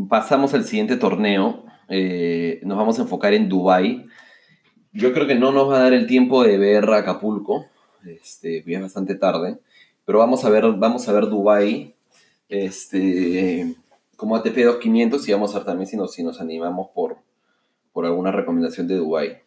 Pasamos 0.08 0.54
al 0.54 0.64
siguiente 0.64 0.96
torneo. 0.96 1.64
Eh, 1.88 2.60
nos 2.64 2.76
vamos 2.76 2.98
a 2.98 3.02
enfocar 3.02 3.34
en 3.34 3.48
Dubai. 3.48 4.04
Yo 4.92 5.12
creo 5.12 5.26
que 5.26 5.34
no 5.34 5.52
nos 5.52 5.70
va 5.70 5.76
a 5.76 5.82
dar 5.82 5.92
el 5.92 6.06
tiempo 6.06 6.42
de 6.42 6.58
ver 6.58 6.88
Acapulco. 6.90 7.66
Este, 8.04 8.64
es 8.66 8.80
bastante 8.80 9.14
tarde. 9.14 9.58
Pero 10.04 10.18
vamos 10.18 10.44
a 10.44 10.50
ver, 10.50 10.64
vamos 10.72 11.08
a 11.08 11.12
ver 11.12 11.26
Dubai. 11.28 11.94
Este, 12.48 13.74
como 14.16 14.36
ATP 14.36 14.56
2500 14.56 15.28
y 15.28 15.32
vamos 15.32 15.54
a 15.54 15.58
ver 15.58 15.66
también 15.66 15.86
si 15.86 15.96
nos, 15.96 16.12
si 16.12 16.22
nos 16.22 16.40
animamos 16.40 16.88
por, 16.94 17.18
por 17.92 18.06
alguna 18.06 18.32
recomendación 18.32 18.86
de 18.88 18.96
Dubai. 18.96 19.45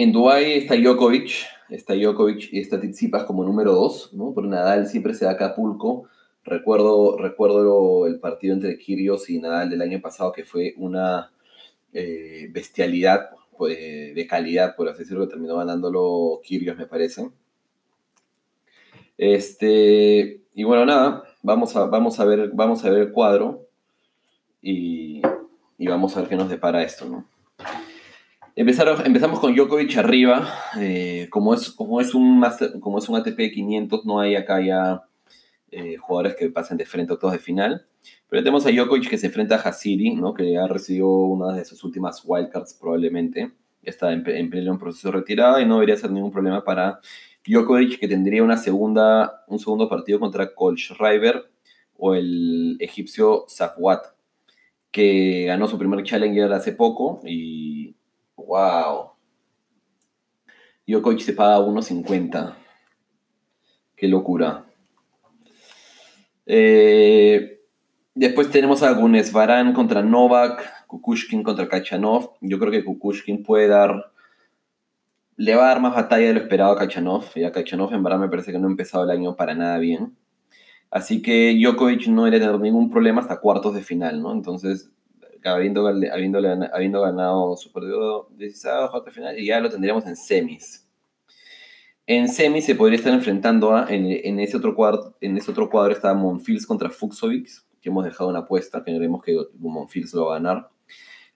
En 0.00 0.12
Dubái 0.12 0.52
está 0.52 0.76
Djokovic, 0.76 1.28
está 1.70 1.94
Djokovic 1.94 2.52
y 2.52 2.60
está 2.60 2.78
Tsitsipas 2.78 3.24
como 3.24 3.42
número 3.42 3.72
dos, 3.72 4.14
¿no? 4.14 4.32
Por 4.32 4.44
Nadal 4.44 4.86
siempre 4.86 5.12
se 5.12 5.24
da 5.24 5.32
Acapulco. 5.32 6.04
Recuerdo, 6.44 7.18
recuerdo 7.18 8.06
el 8.06 8.20
partido 8.20 8.54
entre 8.54 8.78
Kyrgios 8.78 9.28
y 9.28 9.40
Nadal 9.40 9.70
del 9.70 9.82
año 9.82 10.00
pasado 10.00 10.30
que 10.30 10.44
fue 10.44 10.72
una 10.76 11.32
eh, 11.92 12.48
bestialidad 12.52 13.30
pues, 13.56 13.76
de 13.76 14.26
calidad, 14.28 14.76
por 14.76 14.88
así 14.88 15.00
decirlo, 15.00 15.26
terminó 15.26 15.56
ganándolo 15.56 16.42
Kyrgios, 16.44 16.76
me 16.76 16.86
parece. 16.86 17.32
Este, 19.16 20.42
y 20.54 20.62
bueno, 20.62 20.86
nada, 20.86 21.24
vamos 21.42 21.74
a, 21.74 21.86
vamos 21.86 22.20
a, 22.20 22.24
ver, 22.24 22.52
vamos 22.54 22.84
a 22.84 22.90
ver 22.90 23.00
el 23.00 23.10
cuadro 23.10 23.66
y, 24.62 25.22
y 25.76 25.88
vamos 25.88 26.16
a 26.16 26.20
ver 26.20 26.28
qué 26.28 26.36
nos 26.36 26.48
depara 26.48 26.84
esto, 26.84 27.04
¿no? 27.06 27.37
Empezamos 28.60 29.38
con 29.38 29.54
Djokovic 29.54 29.96
arriba. 29.98 30.48
Eh, 30.80 31.28
como, 31.30 31.54
es, 31.54 31.70
como, 31.70 32.00
es 32.00 32.12
un 32.12 32.44
como 32.80 32.98
es 32.98 33.08
un 33.08 33.14
ATP 33.14 33.52
500, 33.54 34.04
no 34.04 34.18
hay 34.18 34.34
acá 34.34 34.60
ya 34.60 35.04
eh, 35.70 35.96
jugadores 35.96 36.34
que 36.34 36.50
pasen 36.50 36.76
de 36.76 36.84
frente 36.84 37.12
a 37.12 37.16
todos 37.16 37.34
de 37.34 37.38
final. 37.38 37.86
Pero 38.28 38.42
tenemos 38.42 38.66
a 38.66 38.70
Djokovic 38.70 39.08
que 39.08 39.16
se 39.16 39.28
enfrenta 39.28 39.54
a 39.54 39.60
Hasiri, 39.60 40.16
¿no? 40.16 40.34
que 40.34 40.58
ha 40.58 40.66
recibido 40.66 41.08
una 41.08 41.54
de 41.54 41.64
sus 41.64 41.84
últimas 41.84 42.22
wildcards 42.24 42.74
probablemente. 42.74 43.52
Está 43.84 44.12
en, 44.12 44.28
en 44.28 44.50
pleno 44.50 44.76
proceso 44.76 45.12
de 45.12 45.18
retirada 45.18 45.62
y 45.62 45.66
no 45.66 45.74
debería 45.74 45.96
ser 45.96 46.10
ningún 46.10 46.32
problema 46.32 46.64
para 46.64 46.98
Djokovic, 47.46 48.00
que 48.00 48.08
tendría 48.08 48.42
una 48.42 48.56
segunda, 48.56 49.44
un 49.46 49.60
segundo 49.60 49.88
partido 49.88 50.18
contra 50.18 50.50
Schreiber 50.76 51.48
o 51.96 52.14
el 52.16 52.76
egipcio 52.80 53.44
Safwat, 53.46 54.04
que 54.90 55.44
ganó 55.46 55.68
su 55.68 55.78
primer 55.78 56.02
challenger 56.02 56.52
hace 56.52 56.72
poco 56.72 57.20
y 57.24 57.97
Wow. 58.48 59.10
Djokovic 60.86 61.20
se 61.20 61.34
paga 61.34 61.58
1.50. 61.58 62.54
Qué 63.94 64.08
locura. 64.08 64.64
Eh, 66.46 67.60
después 68.14 68.50
tenemos 68.50 68.82
a 68.82 68.92
Gunes 68.92 69.32
Varan 69.32 69.74
contra 69.74 70.02
Novak, 70.02 70.86
Kukushkin 70.86 71.42
contra 71.42 71.68
Kachanov. 71.68 72.38
Yo 72.40 72.58
creo 72.58 72.72
que 72.72 72.84
Kukushkin 72.84 73.42
puede 73.42 73.68
dar. 73.68 74.12
Le 75.36 75.54
va 75.54 75.64
a 75.64 75.68
dar 75.68 75.80
más 75.82 75.94
batalla 75.94 76.28
de 76.28 76.32
lo 76.32 76.40
esperado 76.40 76.72
a 76.72 76.78
Kachanov. 76.78 77.26
Y 77.34 77.44
a 77.44 77.52
Kachanov 77.52 77.92
en 77.92 78.02
verdad 78.02 78.18
me 78.18 78.30
parece 78.30 78.50
que 78.50 78.58
no 78.58 78.66
ha 78.66 78.70
empezado 78.70 79.04
el 79.04 79.10
año 79.10 79.36
para 79.36 79.54
nada 79.54 79.76
bien. 79.76 80.16
Así 80.90 81.20
que 81.20 81.54
Djokovic 81.54 82.08
no 82.08 82.24
debería 82.24 82.46
tener 82.46 82.58
ningún 82.62 82.88
problema 82.88 83.20
hasta 83.20 83.40
cuartos 83.40 83.74
de 83.74 83.82
final, 83.82 84.22
¿no? 84.22 84.32
Entonces 84.32 84.90
habiendo, 85.44 85.86
habiendo, 85.86 87.00
ganado 87.00 87.56
su 87.56 87.72
partido 87.72 88.28
final, 89.10 89.38
y 89.38 89.46
ya 89.46 89.60
lo 89.60 89.70
tendríamos 89.70 90.06
en 90.06 90.16
semis. 90.16 90.88
En 92.06 92.28
semis 92.28 92.64
se 92.64 92.74
podría 92.74 92.98
estar 92.98 93.12
enfrentando 93.12 93.74
a, 93.74 93.86
en, 93.90 94.40
ese 94.40 94.56
otro 94.56 94.74
cuadro, 94.74 95.16
en 95.20 95.36
ese 95.36 95.50
otro 95.50 95.68
cuadro 95.68 95.92
está 95.92 96.14
Monfils 96.14 96.66
contra 96.66 96.90
Fuxovic, 96.90 97.48
que 97.80 97.90
hemos 97.90 98.04
dejado 98.04 98.30
una 98.30 98.40
apuesta, 98.40 98.82
que 98.82 98.92
que 99.24 99.36
Monfils 99.58 100.14
lo 100.14 100.26
va 100.26 100.36
a 100.36 100.38
ganar. 100.38 100.70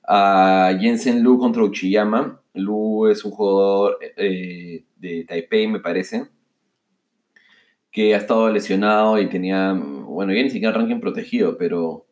A 0.05 0.77
Jensen 0.81 1.23
Lu 1.23 1.39
contra 1.39 1.63
Uchiyama. 1.63 2.41
Lu 2.55 3.07
es 3.07 3.25
un 3.25 3.31
jugador 3.31 3.99
eh, 4.17 4.85
de 4.97 5.25
Taipei, 5.25 5.67
me 5.69 5.81
parece, 5.81 6.29
que 7.91 8.15
ha 8.15 8.19
estado 8.19 8.51
lesionado 8.51 9.21
y 9.21 9.29
tenía, 9.29 9.73
bueno, 9.73 10.33
ya 10.33 10.43
ni 10.43 10.51
siquiera 10.51 10.75
ranking 10.75 11.01
protegido, 11.01 11.57
pero 11.57 12.07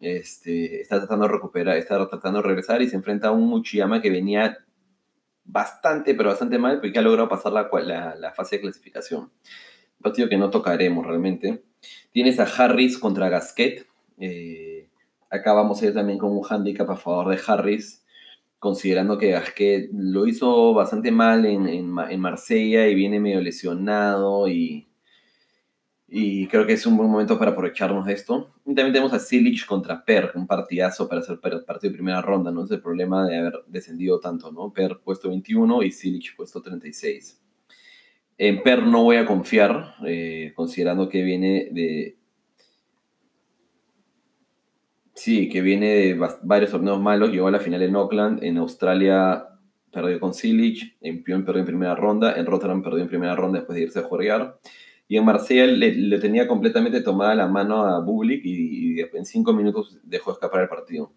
este, 0.00 0.80
está 0.80 0.98
tratando 0.98 1.26
de 1.26 1.32
recuperar, 1.32 1.76
está 1.76 2.06
tratando 2.08 2.40
de 2.40 2.48
regresar 2.48 2.80
y 2.82 2.88
se 2.88 2.96
enfrenta 2.96 3.28
a 3.28 3.32
un 3.32 3.52
Uchiyama 3.52 4.00
que 4.00 4.10
venía 4.10 4.58
bastante, 5.44 6.14
pero 6.14 6.30
bastante 6.30 6.58
mal, 6.58 6.80
porque 6.80 6.98
ha 6.98 7.02
logrado 7.02 7.28
pasar 7.28 7.52
la, 7.52 8.14
la, 8.18 8.32
fase 8.32 8.56
de 8.56 8.62
clasificación. 8.62 9.22
Un 9.22 10.02
partido 10.02 10.28
que 10.28 10.38
no 10.38 10.50
tocaremos 10.50 11.06
realmente. 11.06 11.64
Tienes 12.12 12.40
a 12.40 12.44
Harris 12.44 12.98
contra 12.98 13.28
Gasquet. 13.28 13.86
Eh, 14.18 14.88
acá 15.28 15.52
vamos 15.52 15.82
a 15.82 15.86
ir 15.86 15.94
también 15.94 16.18
con 16.18 16.32
un 16.32 16.44
handicap 16.48 16.88
a 16.90 16.96
favor 16.96 17.28
de 17.28 17.40
Harris, 17.46 18.04
considerando 18.58 19.18
que 19.18 19.32
Gasquet 19.32 19.90
lo 19.92 20.26
hizo 20.26 20.72
bastante 20.72 21.10
mal 21.10 21.44
en, 21.44 21.68
en, 21.68 21.94
en 21.98 22.20
Marsella 22.20 22.86
y 22.88 22.94
viene 22.94 23.20
medio 23.20 23.40
lesionado 23.40 24.48
y 24.48 24.89
y 26.12 26.48
creo 26.48 26.66
que 26.66 26.72
es 26.72 26.84
un 26.86 26.96
buen 26.96 27.08
momento 27.08 27.38
para 27.38 27.52
aprovecharnos 27.52 28.04
de 28.04 28.14
esto. 28.14 28.52
Y 28.66 28.74
también 28.74 28.92
tenemos 28.92 29.12
a 29.12 29.20
Silich 29.20 29.64
contra 29.64 30.04
Per, 30.04 30.32
un 30.34 30.44
partidazo 30.44 31.08
para 31.08 31.20
hacer 31.20 31.38
partido 31.38 31.92
de 31.92 31.92
primera 31.92 32.20
ronda, 32.20 32.50
¿no? 32.50 32.64
Es 32.64 32.70
el 32.72 32.82
problema 32.82 33.28
de 33.28 33.38
haber 33.38 33.62
descendido 33.68 34.18
tanto, 34.18 34.50
¿no? 34.50 34.72
Per 34.72 34.98
puesto 35.04 35.28
21 35.28 35.84
y 35.84 35.92
Silich 35.92 36.34
puesto 36.34 36.60
36. 36.60 37.40
En 38.38 38.60
Per 38.64 38.82
no 38.82 39.04
voy 39.04 39.16
a 39.16 39.26
confiar, 39.26 39.94
eh, 40.04 40.52
considerando 40.56 41.08
que 41.08 41.22
viene 41.22 41.68
de... 41.70 42.16
Sí, 45.14 45.48
que 45.48 45.60
viene 45.60 45.86
de 45.86 46.28
varios 46.42 46.72
torneos 46.72 47.00
malos. 47.00 47.30
Llegó 47.30 47.46
a 47.46 47.52
la 47.52 47.60
final 47.60 47.82
en 47.82 47.94
Auckland, 47.94 48.42
en 48.42 48.56
Australia 48.56 49.46
perdió 49.92 50.18
con 50.18 50.34
Silich, 50.34 50.96
en 51.00 51.22
Pion 51.22 51.44
perdió 51.44 51.60
en 51.60 51.66
primera 51.66 51.94
ronda, 51.94 52.34
en 52.36 52.46
Rotterdam 52.46 52.82
perdió 52.82 53.02
en 53.02 53.08
primera 53.08 53.36
ronda 53.36 53.58
después 53.58 53.76
de 53.76 53.82
irse 53.82 53.98
a 54.00 54.02
jugar 54.02 54.58
y 55.10 55.16
en 55.16 55.24
Marsella 55.24 55.66
le, 55.66 56.20
tenía 56.20 56.46
completamente 56.46 57.00
tomada 57.00 57.34
la 57.34 57.48
mano 57.48 57.82
a 57.82 57.98
Bublik 57.98 58.42
y, 58.44 59.00
en 59.00 59.24
cinco 59.24 59.52
minutos 59.52 59.98
dejó 60.04 60.30
escapar 60.30 60.62
el 60.62 60.68
partido. 60.68 61.10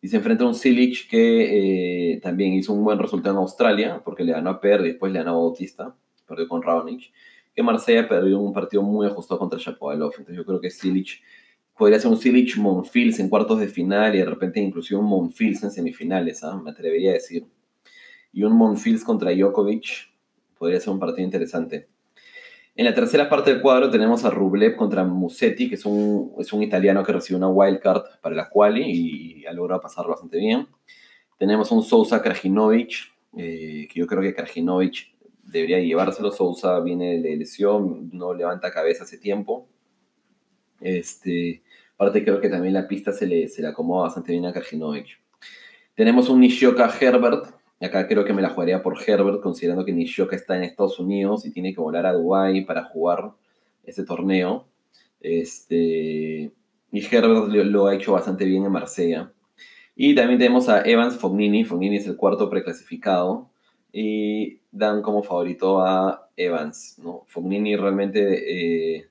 Y 0.00 0.08
se 0.08 0.16
enfrenta 0.16 0.44
a 0.44 0.46
un 0.46 0.54
Silic 0.54 1.06
que 1.06 2.14
eh, 2.14 2.20
también 2.22 2.54
hizo 2.54 2.72
un 2.72 2.82
buen 2.82 2.98
resultado 2.98 3.34
en 3.34 3.42
Australia, 3.42 4.00
porque 4.02 4.24
le 4.24 4.32
ganó 4.32 4.48
a 4.48 4.58
Per 4.58 4.80
después 4.80 5.12
le 5.12 5.18
ganó 5.18 5.32
a 5.32 5.34
Bautista, 5.34 5.94
perdió 6.26 6.48
con 6.48 6.62
Raonic. 6.62 7.12
Que 7.54 7.62
Marsella 7.62 8.08
perdió 8.08 8.40
un 8.40 8.54
partido 8.54 8.82
muy 8.82 9.06
ajustado 9.06 9.38
contra 9.38 9.58
Shapovalov. 9.58 10.12
Entonces 10.12 10.36
yo 10.36 10.46
creo 10.46 10.58
que 10.58 10.70
Silic 10.70 11.20
podría 11.76 12.00
ser 12.00 12.10
un 12.10 12.16
Silic 12.16 12.56
Monfils 12.56 13.20
en 13.20 13.28
cuartos 13.28 13.60
de 13.60 13.68
final 13.68 14.14
y 14.14 14.18
de 14.20 14.24
repente 14.24 14.60
inclusive 14.60 14.98
un 14.98 15.04
Monfils 15.04 15.62
en 15.62 15.72
semifinales, 15.72 16.42
¿ah? 16.42 16.56
me 16.56 16.70
atrevería 16.70 17.10
a 17.10 17.14
decir. 17.14 17.44
Y 18.32 18.44
un 18.44 18.56
Monfils 18.56 19.04
contra 19.04 19.30
Djokovic 19.30 20.10
podría 20.58 20.80
ser 20.80 20.94
un 20.94 21.00
partido 21.00 21.26
interesante. 21.26 21.94
En 22.78 22.84
la 22.84 22.92
tercera 22.92 23.26
parte 23.30 23.50
del 23.50 23.62
cuadro 23.62 23.88
tenemos 23.88 24.26
a 24.26 24.30
Rublev 24.30 24.76
contra 24.76 25.02
Musetti, 25.02 25.66
que 25.70 25.76
es 25.76 25.86
un, 25.86 26.34
es 26.38 26.52
un 26.52 26.62
italiano 26.62 27.02
que 27.02 27.12
recibió 27.12 27.38
una 27.38 27.48
wildcard 27.48 28.20
para 28.20 28.34
la 28.34 28.50
quali 28.50 28.82
y 28.84 29.46
ha 29.46 29.52
logrado 29.54 29.80
pasar 29.80 30.06
bastante 30.06 30.36
bien. 30.36 30.68
Tenemos 31.38 31.72
un 31.72 31.82
Sousa 31.82 32.20
Krajinovic, 32.20 33.14
eh, 33.34 33.88
que 33.90 33.98
yo 33.98 34.06
creo 34.06 34.20
que 34.20 34.34
Krajinovic 34.34 35.14
debería 35.42 35.78
llevárselo. 35.78 36.30
Sousa 36.30 36.78
viene 36.80 37.22
de 37.22 37.36
lesión, 37.36 38.10
no 38.12 38.34
levanta 38.34 38.70
cabeza 38.70 39.04
hace 39.04 39.16
tiempo. 39.16 39.66
Este, 40.78 41.62
aparte 41.94 42.22
creo 42.24 42.42
que 42.42 42.50
también 42.50 42.74
la 42.74 42.86
pista 42.86 43.10
se 43.10 43.26
le, 43.26 43.48
se 43.48 43.62
le 43.62 43.68
acomoda 43.68 44.02
bastante 44.02 44.32
bien 44.32 44.44
a 44.44 44.52
Krajinovic. 44.52 45.18
Tenemos 45.94 46.28
un 46.28 46.40
Nishioka 46.40 46.94
Herbert, 47.00 47.55
Acá 47.80 48.08
creo 48.08 48.24
que 48.24 48.32
me 48.32 48.40
la 48.40 48.50
jugaría 48.50 48.82
por 48.82 48.96
Herbert, 49.06 49.40
considerando 49.40 49.84
que 49.84 49.92
Nishioka 49.92 50.34
está 50.34 50.56
en 50.56 50.64
Estados 50.64 50.98
Unidos 50.98 51.44
y 51.44 51.52
tiene 51.52 51.74
que 51.74 51.80
volar 51.80 52.06
a 52.06 52.12
Dubái 52.12 52.64
para 52.64 52.84
jugar 52.84 53.32
ese 53.84 54.04
torneo. 54.04 54.66
Este, 55.20 56.52
y 56.92 57.14
Herbert 57.14 57.48
lo, 57.48 57.86
ha 57.86 57.94
hecho 57.94 58.12
bastante 58.12 58.46
bien 58.46 58.64
en 58.64 58.72
Marsella. 58.72 59.32
Y 59.94 60.14
también 60.14 60.38
tenemos 60.38 60.68
a 60.68 60.82
Evans 60.82 61.16
Fognini. 61.18 61.64
Fognini 61.64 61.96
es 61.96 62.06
el 62.06 62.16
cuarto 62.16 62.48
preclasificado. 62.48 63.50
Y 63.92 64.60
dan 64.72 65.02
como 65.02 65.22
favorito 65.22 65.80
a 65.80 66.30
Evans. 66.36 66.98
¿no? 67.02 67.24
Fognini 67.26 67.76
realmente, 67.76 68.96
eh, 68.96 69.08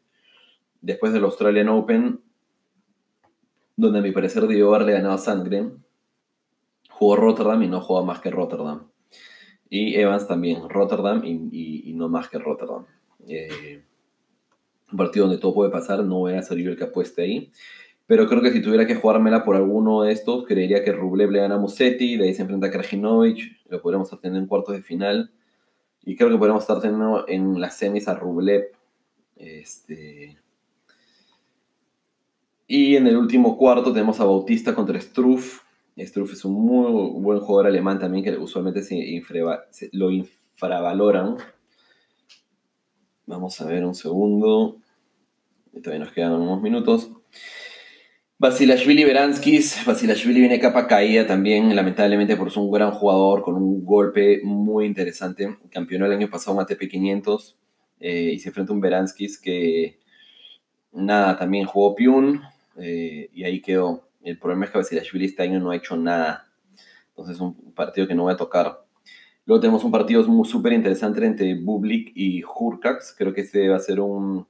después 0.81 1.13
del 1.13 1.23
Australian 1.23 1.69
Open, 1.69 2.19
donde 3.75 3.99
a 3.99 4.01
mi 4.01 4.11
parecer 4.11 4.47
debió 4.47 4.73
haberle 4.73 4.93
ganado 4.93 5.15
a 5.15 5.17
Sandgren, 5.17 5.84
jugó 6.97 7.17
Rotterdam 7.17 7.61
y 7.63 7.67
no 7.67 7.81
jugó 7.81 8.03
más 8.05 8.19
que 8.21 8.31
Rotterdam. 8.31 8.87
Y 9.69 9.95
Evans 9.95 10.27
también, 10.27 10.69
Rotterdam 10.69 11.21
y, 11.25 11.93
no 11.93 12.07
más 12.07 12.29
que 12.29 12.39
Rotterdam. 12.39 12.85
Eh, 13.27 13.81
un 14.91 14.97
partido 14.97 15.25
donde 15.25 15.41
todo 15.41 15.53
puede 15.53 15.71
pasar, 15.71 16.03
no 16.03 16.19
voy 16.19 16.33
a 16.33 16.41
yo 16.41 16.55
el 16.71 16.77
que 16.77 16.85
apueste 16.85 17.23
ahí. 17.23 17.51
Pero 18.07 18.27
creo 18.27 18.41
que 18.41 18.51
si 18.51 18.61
tuviera 18.61 18.85
que 18.85 18.95
jugármela 18.95 19.43
por 19.43 19.55
alguno 19.55 20.03
de 20.03 20.13
estos, 20.13 20.45
creería 20.45 20.83
que 20.83 20.91
Rublev 20.91 21.31
le 21.31 21.39
gana 21.39 21.55
a 21.55 21.59
Musetti, 21.59 22.17
de 22.17 22.25
ahí 22.25 22.33
se 22.33 22.43
enfrenta 22.43 22.67
a 22.67 22.71
Krajinovic, 22.71 23.57
lo 23.67 23.81
podríamos 23.81 24.07
estar 24.07 24.19
teniendo 24.19 24.43
en 24.43 24.47
cuartos 24.47 24.75
de 24.75 24.81
final. 24.81 25.31
Y 26.03 26.15
creo 26.15 26.29
que 26.29 26.37
podríamos 26.37 26.63
estar 26.63 26.79
teniendo 26.79 27.25
en 27.27 27.59
las 27.59 27.77
semis 27.77 28.07
a 28.07 28.15
Rublev. 28.15 28.71
Este... 29.35 30.37
Y 32.67 32.95
en 32.95 33.07
el 33.07 33.17
último 33.17 33.57
cuarto 33.57 33.91
tenemos 33.91 34.19
a 34.19 34.25
Bautista 34.25 34.73
contra 34.73 34.99
Struff. 35.01 35.64
Struff 35.97 36.33
es 36.33 36.43
un 36.43 36.53
muy 36.53 37.21
buen 37.21 37.39
jugador 37.39 37.67
alemán 37.67 37.99
también 37.99 38.23
que 38.23 38.37
usualmente 38.37 38.83
se, 38.83 39.21
lo 39.93 40.11
infravaloran. 40.11 41.37
Vamos 43.25 43.59
a 43.61 43.65
ver 43.65 43.85
un 43.85 43.95
segundo. 43.95 44.77
Todavía 45.81 46.05
nos 46.05 46.13
quedan 46.13 46.33
unos 46.33 46.61
minutos. 46.61 47.11
Basilashvili 48.37 49.05
Beranskis, 49.05 49.85
Basilashvili 49.85 50.41
viene 50.41 50.59
capa 50.59 50.87
caída 50.87 51.25
también, 51.25 51.73
lamentablemente 51.73 52.35
por 52.35 52.51
ser 52.51 52.63
un 52.63 52.71
gran 52.71 52.91
jugador 52.91 53.41
con 53.41 53.55
un 53.55 53.85
golpe 53.85 54.41
muy 54.43 54.85
interesante. 54.85 55.57
Campeonó 55.71 56.05
el 56.05 56.11
año 56.11 56.29
pasado 56.29 56.57
un 56.57 56.61
ATP 56.63 56.89
500 56.89 57.57
eh, 58.01 58.31
y 58.33 58.39
se 58.39 58.49
enfrenta 58.49 58.73
a 58.73 58.75
un 58.75 58.81
Beranskis 58.81 59.39
que, 59.39 59.99
nada, 60.91 61.37
también 61.37 61.65
jugó 61.65 61.95
Piun 61.95 62.41
eh, 62.77 63.29
y 63.33 63.45
ahí 63.45 63.61
quedó. 63.61 64.05
El 64.25 64.39
problema 64.39 64.65
es 64.65 64.71
que 64.71 64.79
Basilashvili 64.79 65.25
este 65.25 65.43
año 65.43 65.59
no 65.59 65.69
ha 65.69 65.75
hecho 65.75 65.95
nada. 65.95 66.47
Entonces 67.09 67.35
es 67.35 67.41
un 67.41 67.73
partido 67.73 68.07
que 68.07 68.15
no 68.15 68.23
voy 68.23 68.33
a 68.33 68.37
tocar. 68.37 68.83
Luego 69.45 69.61
tenemos 69.61 69.83
un 69.83 69.91
partido 69.91 70.23
súper 70.43 70.73
interesante 70.73 71.23
entre 71.23 71.53
Bublik 71.53 72.11
y 72.15 72.43
Hurkax. 72.43 73.13
Creo 73.15 73.33
que 73.33 73.41
este 73.41 73.69
va 73.69 73.75
a 73.75 73.79
ser 73.79 73.99
un 73.99 74.47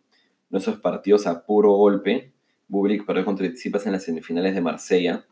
de 0.50 0.60
esos 0.60 0.78
partidos 0.78 1.28
a 1.28 1.46
puro 1.46 1.74
golpe. 1.74 2.32
Bublik 2.70 3.06
perdió 3.06 3.26
contra 3.26 3.46
Tsitsipas 3.48 3.86
en 3.86 3.92
las 3.92 4.04
semifinales 4.04 4.56
de 4.56 4.62
Marsella 4.62 5.26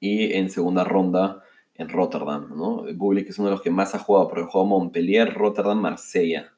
y 0.00 0.32
en 0.32 0.48
segunda 0.48 0.84
ronda 0.84 1.42
en 1.74 1.90
Rotterdam. 1.90 2.56
¿no? 2.56 2.86
Bublik 2.94 3.28
es 3.28 3.38
uno 3.38 3.48
de 3.48 3.56
los 3.56 3.60
que 3.60 3.70
más 3.70 3.94
ha 3.94 3.98
jugado, 3.98 4.28
porque 4.28 4.44
jugó 4.44 4.64
Montpellier, 4.64 5.34
Rotterdam, 5.34 5.78
Marsella. 5.78 6.54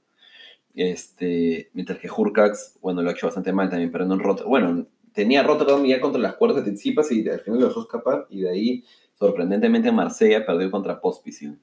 Este, 0.77 1.71
mientras 1.73 1.99
que 1.99 2.09
Hurkax, 2.09 2.79
bueno, 2.81 3.03
lo 3.03 3.11
ha 3.11 3.13
hecho 3.15 3.27
bastante 3.27 3.53
mal 3.53 3.69
también, 3.69 3.91
perdiendo 3.91 4.15
en 4.15 4.21
Rotterdam. 4.21 4.49
Bueno, 4.49 4.87
tenía 5.19 5.43
Rotterdam 5.43 5.85
ya 5.85 6.01
contra 6.01 6.21
las 6.21 6.37
cuerdas 6.37 6.65
de 6.65 6.71
Tsitsipas 6.71 7.11
y 7.11 7.29
al 7.29 7.41
final 7.41 7.59
lo 7.59 7.67
dejó 7.67 7.81
escapar 7.81 8.29
y 8.31 8.43
de 8.43 8.51
ahí, 8.51 8.85
sorprendentemente, 9.15 9.91
Marsella 9.91 10.47
perdió 10.47 10.71
contra 10.71 11.01
Pospisil. 11.01 11.59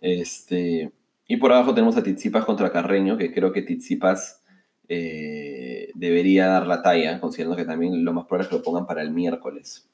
Este, 0.00 0.90
y 1.28 1.36
por 1.36 1.52
abajo 1.52 1.74
tenemos 1.74 1.98
a 1.98 2.02
Tizipas 2.02 2.46
contra 2.46 2.72
Carreño, 2.72 3.18
que 3.18 3.30
creo 3.30 3.52
que 3.52 3.60
Tizipas 3.60 4.42
eh, 4.88 5.90
debería 5.94 6.46
dar 6.46 6.66
la 6.66 6.80
talla, 6.80 7.20
considerando 7.20 7.58
que 7.58 7.66
también 7.66 8.02
lo 8.02 8.14
más 8.14 8.24
probable 8.24 8.44
es 8.44 8.48
que 8.48 8.56
lo 8.56 8.62
pongan 8.62 8.86
para 8.86 9.02
el 9.02 9.10
miércoles. 9.10 9.86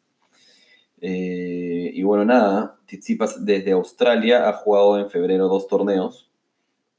Eh, 1.00 1.90
y 1.92 2.02
bueno, 2.04 2.24
nada, 2.24 2.78
Tizipas 2.86 3.44
desde 3.44 3.72
Australia 3.72 4.48
ha 4.48 4.52
jugado 4.52 5.00
en 5.00 5.10
febrero 5.10 5.48
dos 5.48 5.66
torneos, 5.66 6.30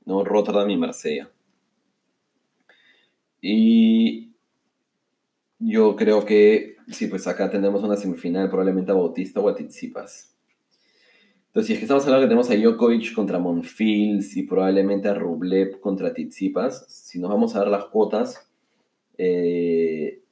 ¿no? 0.03 0.25
Rotterdam 0.25 0.69
y 0.71 0.75
Marsella. 0.75 1.31
Y 3.39 4.32
yo 5.65 5.95
creo 5.95 6.25
que, 6.25 6.77
sí, 6.89 7.07
pues 7.07 7.25
acá 7.27 7.49
tendremos 7.49 7.83
una 7.83 7.95
semifinal 7.95 8.49
probablemente 8.49 8.91
a 8.91 8.95
Bautista 8.95 9.39
o 9.39 9.49
a 9.49 9.55
Tizipas. 9.55 10.33
Entonces, 11.47 11.67
si 11.67 11.73
es 11.73 11.79
que 11.79 11.85
estamos 11.85 12.03
hablando 12.05 12.25
que 12.25 12.29
tenemos 12.29 12.49
a 12.49 12.55
Djokovic 12.55 13.13
contra 13.13 13.37
Monfils 13.37 14.35
y 14.35 14.43
probablemente 14.43 15.07
a 15.07 15.13
Rublev 15.13 15.79
contra 15.79 16.11
Tsitsipas, 16.11 16.87
si 16.87 17.19
nos 17.19 17.29
vamos 17.29 17.55
a 17.55 17.59
dar 17.59 17.67
las 17.67 17.85
cuotas, 17.85 18.49
eh, 19.19 20.23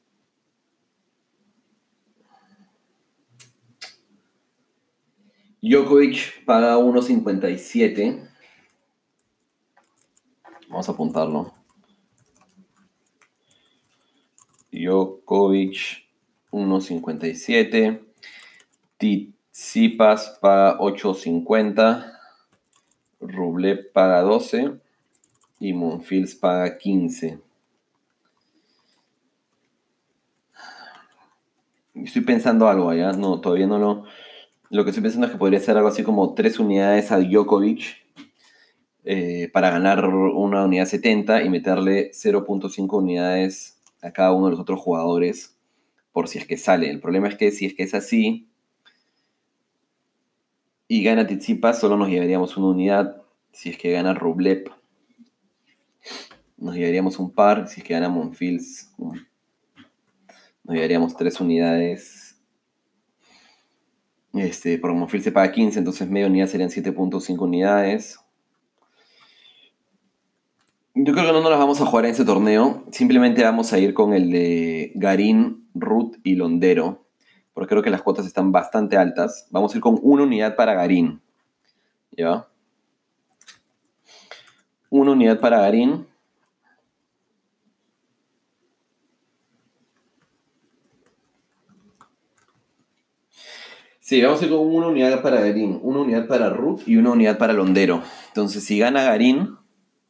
Djokovic 5.61 6.43
paga 6.43 6.77
1.57. 6.79 8.27
Vamos 10.69 10.89
a 10.89 10.91
apuntarlo. 10.91 11.60
Djokovic 14.71 16.05
1.57. 16.51 18.11
Zipas 19.53 20.39
paga 20.41 20.79
8.50, 20.79 22.13
Rublev 23.19 23.91
paga 23.91 24.21
12 24.21 24.79
y 25.59 25.73
Monfils 25.73 26.35
paga 26.35 26.77
15. 26.77 27.39
Estoy 31.93 32.21
pensando 32.21 32.67
algo 32.67 32.89
allá, 32.89 33.11
no, 33.11 33.41
todavía 33.41 33.67
no 33.67 33.77
lo... 33.77 34.05
Lo 34.69 34.85
que 34.85 34.91
estoy 34.91 35.03
pensando 35.03 35.27
es 35.27 35.33
que 35.33 35.37
podría 35.37 35.59
ser 35.59 35.75
algo 35.75 35.89
así 35.89 36.01
como 36.01 36.33
3 36.33 36.59
unidades 36.59 37.11
a 37.11 37.19
Djokovic 37.19 37.97
eh, 39.03 39.49
para 39.51 39.69
ganar 39.69 40.07
una 40.07 40.63
unidad 40.63 40.85
70 40.85 41.43
y 41.43 41.49
meterle 41.49 42.11
0.5 42.11 42.97
unidades 42.97 43.80
a 44.01 44.11
cada 44.11 44.33
uno 44.33 44.47
de 44.47 44.51
los 44.51 44.59
otros 44.59 44.79
jugadores 44.79 45.57
por 46.11 46.27
si 46.27 46.39
es 46.39 46.45
que 46.45 46.57
sale. 46.57 46.89
El 46.89 46.99
problema 46.99 47.27
es 47.27 47.35
que 47.35 47.51
si 47.51 47.65
es 47.65 47.73
que 47.73 47.83
es 47.83 47.93
así, 47.93 48.51
y 50.93 51.03
gana 51.03 51.25
Tizipa, 51.25 51.73
solo 51.73 51.95
nos 51.95 52.09
llevaríamos 52.09 52.57
una 52.57 52.67
unidad. 52.67 53.23
Si 53.53 53.69
es 53.69 53.77
que 53.77 53.93
gana 53.93 54.13
Rublev, 54.13 54.65
nos 56.57 56.75
llevaríamos 56.75 57.17
un 57.17 57.31
par. 57.31 57.69
Si 57.69 57.79
es 57.79 57.87
que 57.87 57.93
gana 57.93 58.09
Monfils, 58.09 58.91
nos 58.97 60.75
llevaríamos 60.75 61.15
tres 61.15 61.39
unidades. 61.39 62.37
Este, 64.33 64.77
por 64.79 64.93
Monfils 64.93 65.23
se 65.23 65.31
paga 65.31 65.53
15, 65.53 65.79
entonces 65.79 66.09
media 66.09 66.27
unidad 66.27 66.47
serían 66.47 66.69
7.5 66.69 67.39
unidades. 67.39 68.19
Yo 70.93 71.13
creo 71.13 71.25
que 71.25 71.31
no 71.31 71.41
nos 71.41 71.49
las 71.49 71.59
vamos 71.59 71.81
a 71.81 71.85
jugar 71.85 72.05
en 72.05 72.11
ese 72.11 72.25
torneo. 72.25 72.83
Simplemente 72.91 73.43
vamos 73.43 73.71
a 73.73 73.79
ir 73.79 73.93
con 73.93 74.13
el 74.13 74.29
de 74.31 74.91
Garín, 74.95 75.69
Ruth 75.73 76.17
y 76.23 76.35
Londero 76.35 77.01
porque 77.53 77.69
creo 77.69 77.83
que 77.83 77.89
las 77.89 78.01
cuotas 78.01 78.25
están 78.25 78.51
bastante 78.51 78.97
altas. 78.97 79.47
Vamos 79.51 79.73
a 79.73 79.77
ir 79.77 79.81
con 79.81 79.99
una 80.01 80.23
unidad 80.23 80.55
para 80.55 80.73
Garín. 80.73 81.21
¿Ya? 82.11 82.47
Una 84.89 85.11
unidad 85.11 85.39
para 85.39 85.61
Garín. 85.61 86.07
Sí, 93.99 94.21
vamos 94.21 94.41
a 94.41 94.45
ir 94.45 94.51
con 94.51 94.59
una 94.59 94.87
unidad 94.87 95.21
para 95.21 95.39
Garín, 95.39 95.79
una 95.83 96.01
unidad 96.01 96.27
para 96.27 96.49
Ruth 96.49 96.81
y 96.85 96.97
una 96.97 97.11
unidad 97.11 97.37
para 97.37 97.53
Londero. 97.53 98.01
Entonces, 98.27 98.63
si 98.65 98.77
gana 98.77 99.03
Garín, 99.03 99.55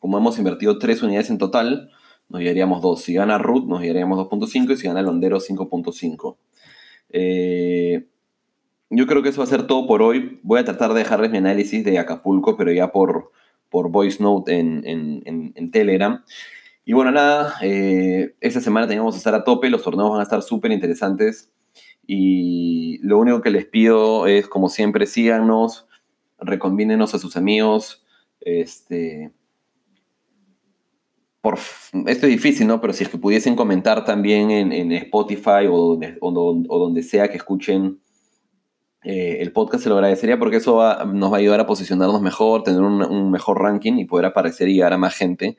como 0.01 0.17
hemos 0.17 0.39
invertido 0.39 0.79
tres 0.79 1.03
unidades 1.03 1.29
en 1.29 1.37
total, 1.37 1.91
nos 2.27 2.41
llevaríamos 2.41 2.81
dos. 2.81 3.03
Si 3.03 3.13
gana 3.13 3.37
Ruth, 3.37 3.67
nos 3.67 3.81
llevaríamos 3.81 4.17
2.5 4.17 4.73
y 4.73 4.77
si 4.77 4.87
gana 4.87 5.03
Londero, 5.03 5.39
5.5. 5.39 6.37
Eh, 7.11 8.07
yo 8.89 9.05
creo 9.05 9.21
que 9.21 9.29
eso 9.29 9.41
va 9.41 9.43
a 9.43 9.47
ser 9.47 9.67
todo 9.67 9.85
por 9.85 10.01
hoy. 10.01 10.39
Voy 10.41 10.59
a 10.59 10.65
tratar 10.65 10.93
de 10.93 10.99
dejarles 10.99 11.29
mi 11.29 11.37
análisis 11.37 11.85
de 11.85 11.99
Acapulco, 11.99 12.57
pero 12.57 12.71
ya 12.71 12.91
por, 12.91 13.31
por 13.69 13.91
voice 13.91 14.23
note 14.23 14.57
en, 14.57 15.71
Telegram. 15.71 16.23
Y 16.83 16.93
bueno, 16.93 17.11
nada, 17.11 17.53
eh, 17.61 18.33
esta 18.41 18.59
semana 18.59 18.87
teníamos 18.87 19.13
que 19.13 19.19
estar 19.19 19.35
a 19.35 19.43
tope, 19.43 19.69
los 19.69 19.83
torneos 19.83 20.09
van 20.09 20.19
a 20.19 20.23
estar 20.23 20.41
súper 20.41 20.71
interesantes. 20.71 21.51
Y 22.07 22.97
lo 23.03 23.19
único 23.19 23.41
que 23.41 23.51
les 23.51 23.67
pido 23.67 24.25
es, 24.25 24.47
como 24.47 24.67
siempre, 24.67 25.05
síganos, 25.05 25.85
recombínenos 26.39 27.13
a 27.13 27.19
sus 27.19 27.37
amigos. 27.37 28.03
Este, 28.39 29.31
por, 31.41 31.55
esto 31.55 32.27
es 32.27 32.31
difícil, 32.31 32.67
¿no? 32.67 32.79
Pero 32.79 32.93
si 32.93 33.03
es 33.03 33.09
que 33.09 33.17
pudiesen 33.17 33.55
comentar 33.55 34.05
también 34.05 34.51
en, 34.51 34.91
Spotify 34.91 35.65
o 35.69 35.77
donde, 35.77 36.17
o, 36.21 36.31
donde, 36.31 37.01
sea 37.01 37.29
que 37.29 37.37
escuchen 37.37 37.99
eh, 39.03 39.37
el 39.39 39.51
podcast, 39.51 39.83
se 39.83 39.89
lo 39.89 39.95
agradecería 39.95 40.37
porque 40.37 40.57
eso 40.57 40.79
nos 41.05 41.33
va 41.33 41.37
a 41.37 41.39
ayudar 41.39 41.59
a 41.59 41.65
posicionarnos 41.65 42.21
mejor, 42.21 42.61
tener 42.61 42.81
un, 42.81 43.31
mejor 43.31 43.59
ranking 43.59 43.93
y 43.93 44.05
poder 44.05 44.27
aparecer 44.27 44.69
y 44.69 44.75
llegar 44.75 44.93
a 44.93 44.99
más 44.99 45.15
gente. 45.15 45.57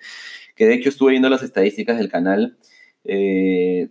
Que 0.54 0.66
de 0.66 0.74
hecho 0.74 0.88
estuve 0.88 1.12
viendo 1.12 1.28
las 1.28 1.42
estadísticas 1.42 1.98
del 1.98 2.08
canal 2.08 2.56
eh, 3.04 3.90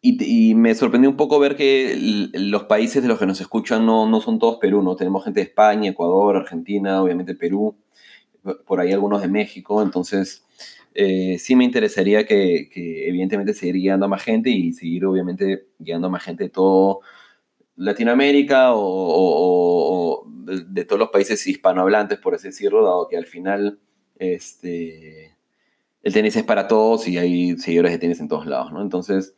y, 0.00 0.54
me 0.54 0.74
sorprendió 0.74 1.10
un 1.10 1.16
poco 1.16 1.38
ver 1.38 1.56
que 1.56 1.96
los 2.34 2.64
países 2.64 3.02
de 3.02 3.08
los 3.08 3.18
que 3.18 3.26
nos 3.26 3.40
escuchan 3.40 3.84
no, 3.86 4.08
no 4.08 4.20
son 4.20 4.38
todos 4.38 4.58
Perú, 4.58 4.82
¿no? 4.82 4.96
Tenemos 4.96 5.24
gente 5.24 5.40
de 5.40 5.46
España, 5.46 5.90
Ecuador, 5.90 6.36
Argentina, 6.36 7.02
obviamente 7.02 7.34
Perú, 7.34 7.76
por 8.66 8.80
ahí 8.80 8.92
algunos 8.92 9.22
de 9.22 9.28
México, 9.28 9.82
entonces 9.82 10.44
eh, 10.94 11.38
sí 11.40 11.56
me 11.56 11.64
interesaría 11.64 12.24
que, 12.24 12.70
evidentemente 13.08 13.52
seguir 13.52 13.74
guiando 13.76 14.06
a 14.06 14.08
más 14.08 14.22
gente 14.22 14.50
y 14.50 14.72
seguir 14.72 15.04
obviamente 15.06 15.66
guiando 15.78 16.06
a 16.06 16.10
más 16.10 16.22
gente 16.22 16.44
de 16.44 16.50
todo 16.50 17.00
Latinoamérica 17.76 18.68
o, 18.74 20.24
de, 20.26 20.84
todos 20.84 21.00
los 21.00 21.10
países 21.10 21.44
hispanohablantes, 21.46 22.18
por 22.18 22.34
así 22.34 22.48
decirlo, 22.48 22.84
dado 22.84 23.08
que 23.08 23.16
al 23.16 23.26
final 23.26 23.80
este, 24.16 25.36
el 26.02 26.12
tenis 26.12 26.36
es 26.36 26.44
para 26.44 26.68
todos 26.68 27.08
y 27.08 27.18
hay 27.18 27.58
seguidores 27.58 27.90
de 27.92 27.98
tenis 27.98 28.20
en 28.20 28.28
todos 28.28 28.46
lados, 28.46 28.72
¿no? 28.72 28.80
Entonces, 28.80 29.34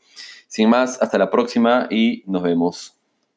sin 0.49 0.69
más, 0.69 1.01
hasta 1.01 1.17
la 1.17 1.31
próxima 1.31 1.89
y 1.91 2.23
nos 2.27 2.43
vemos. 2.43 2.96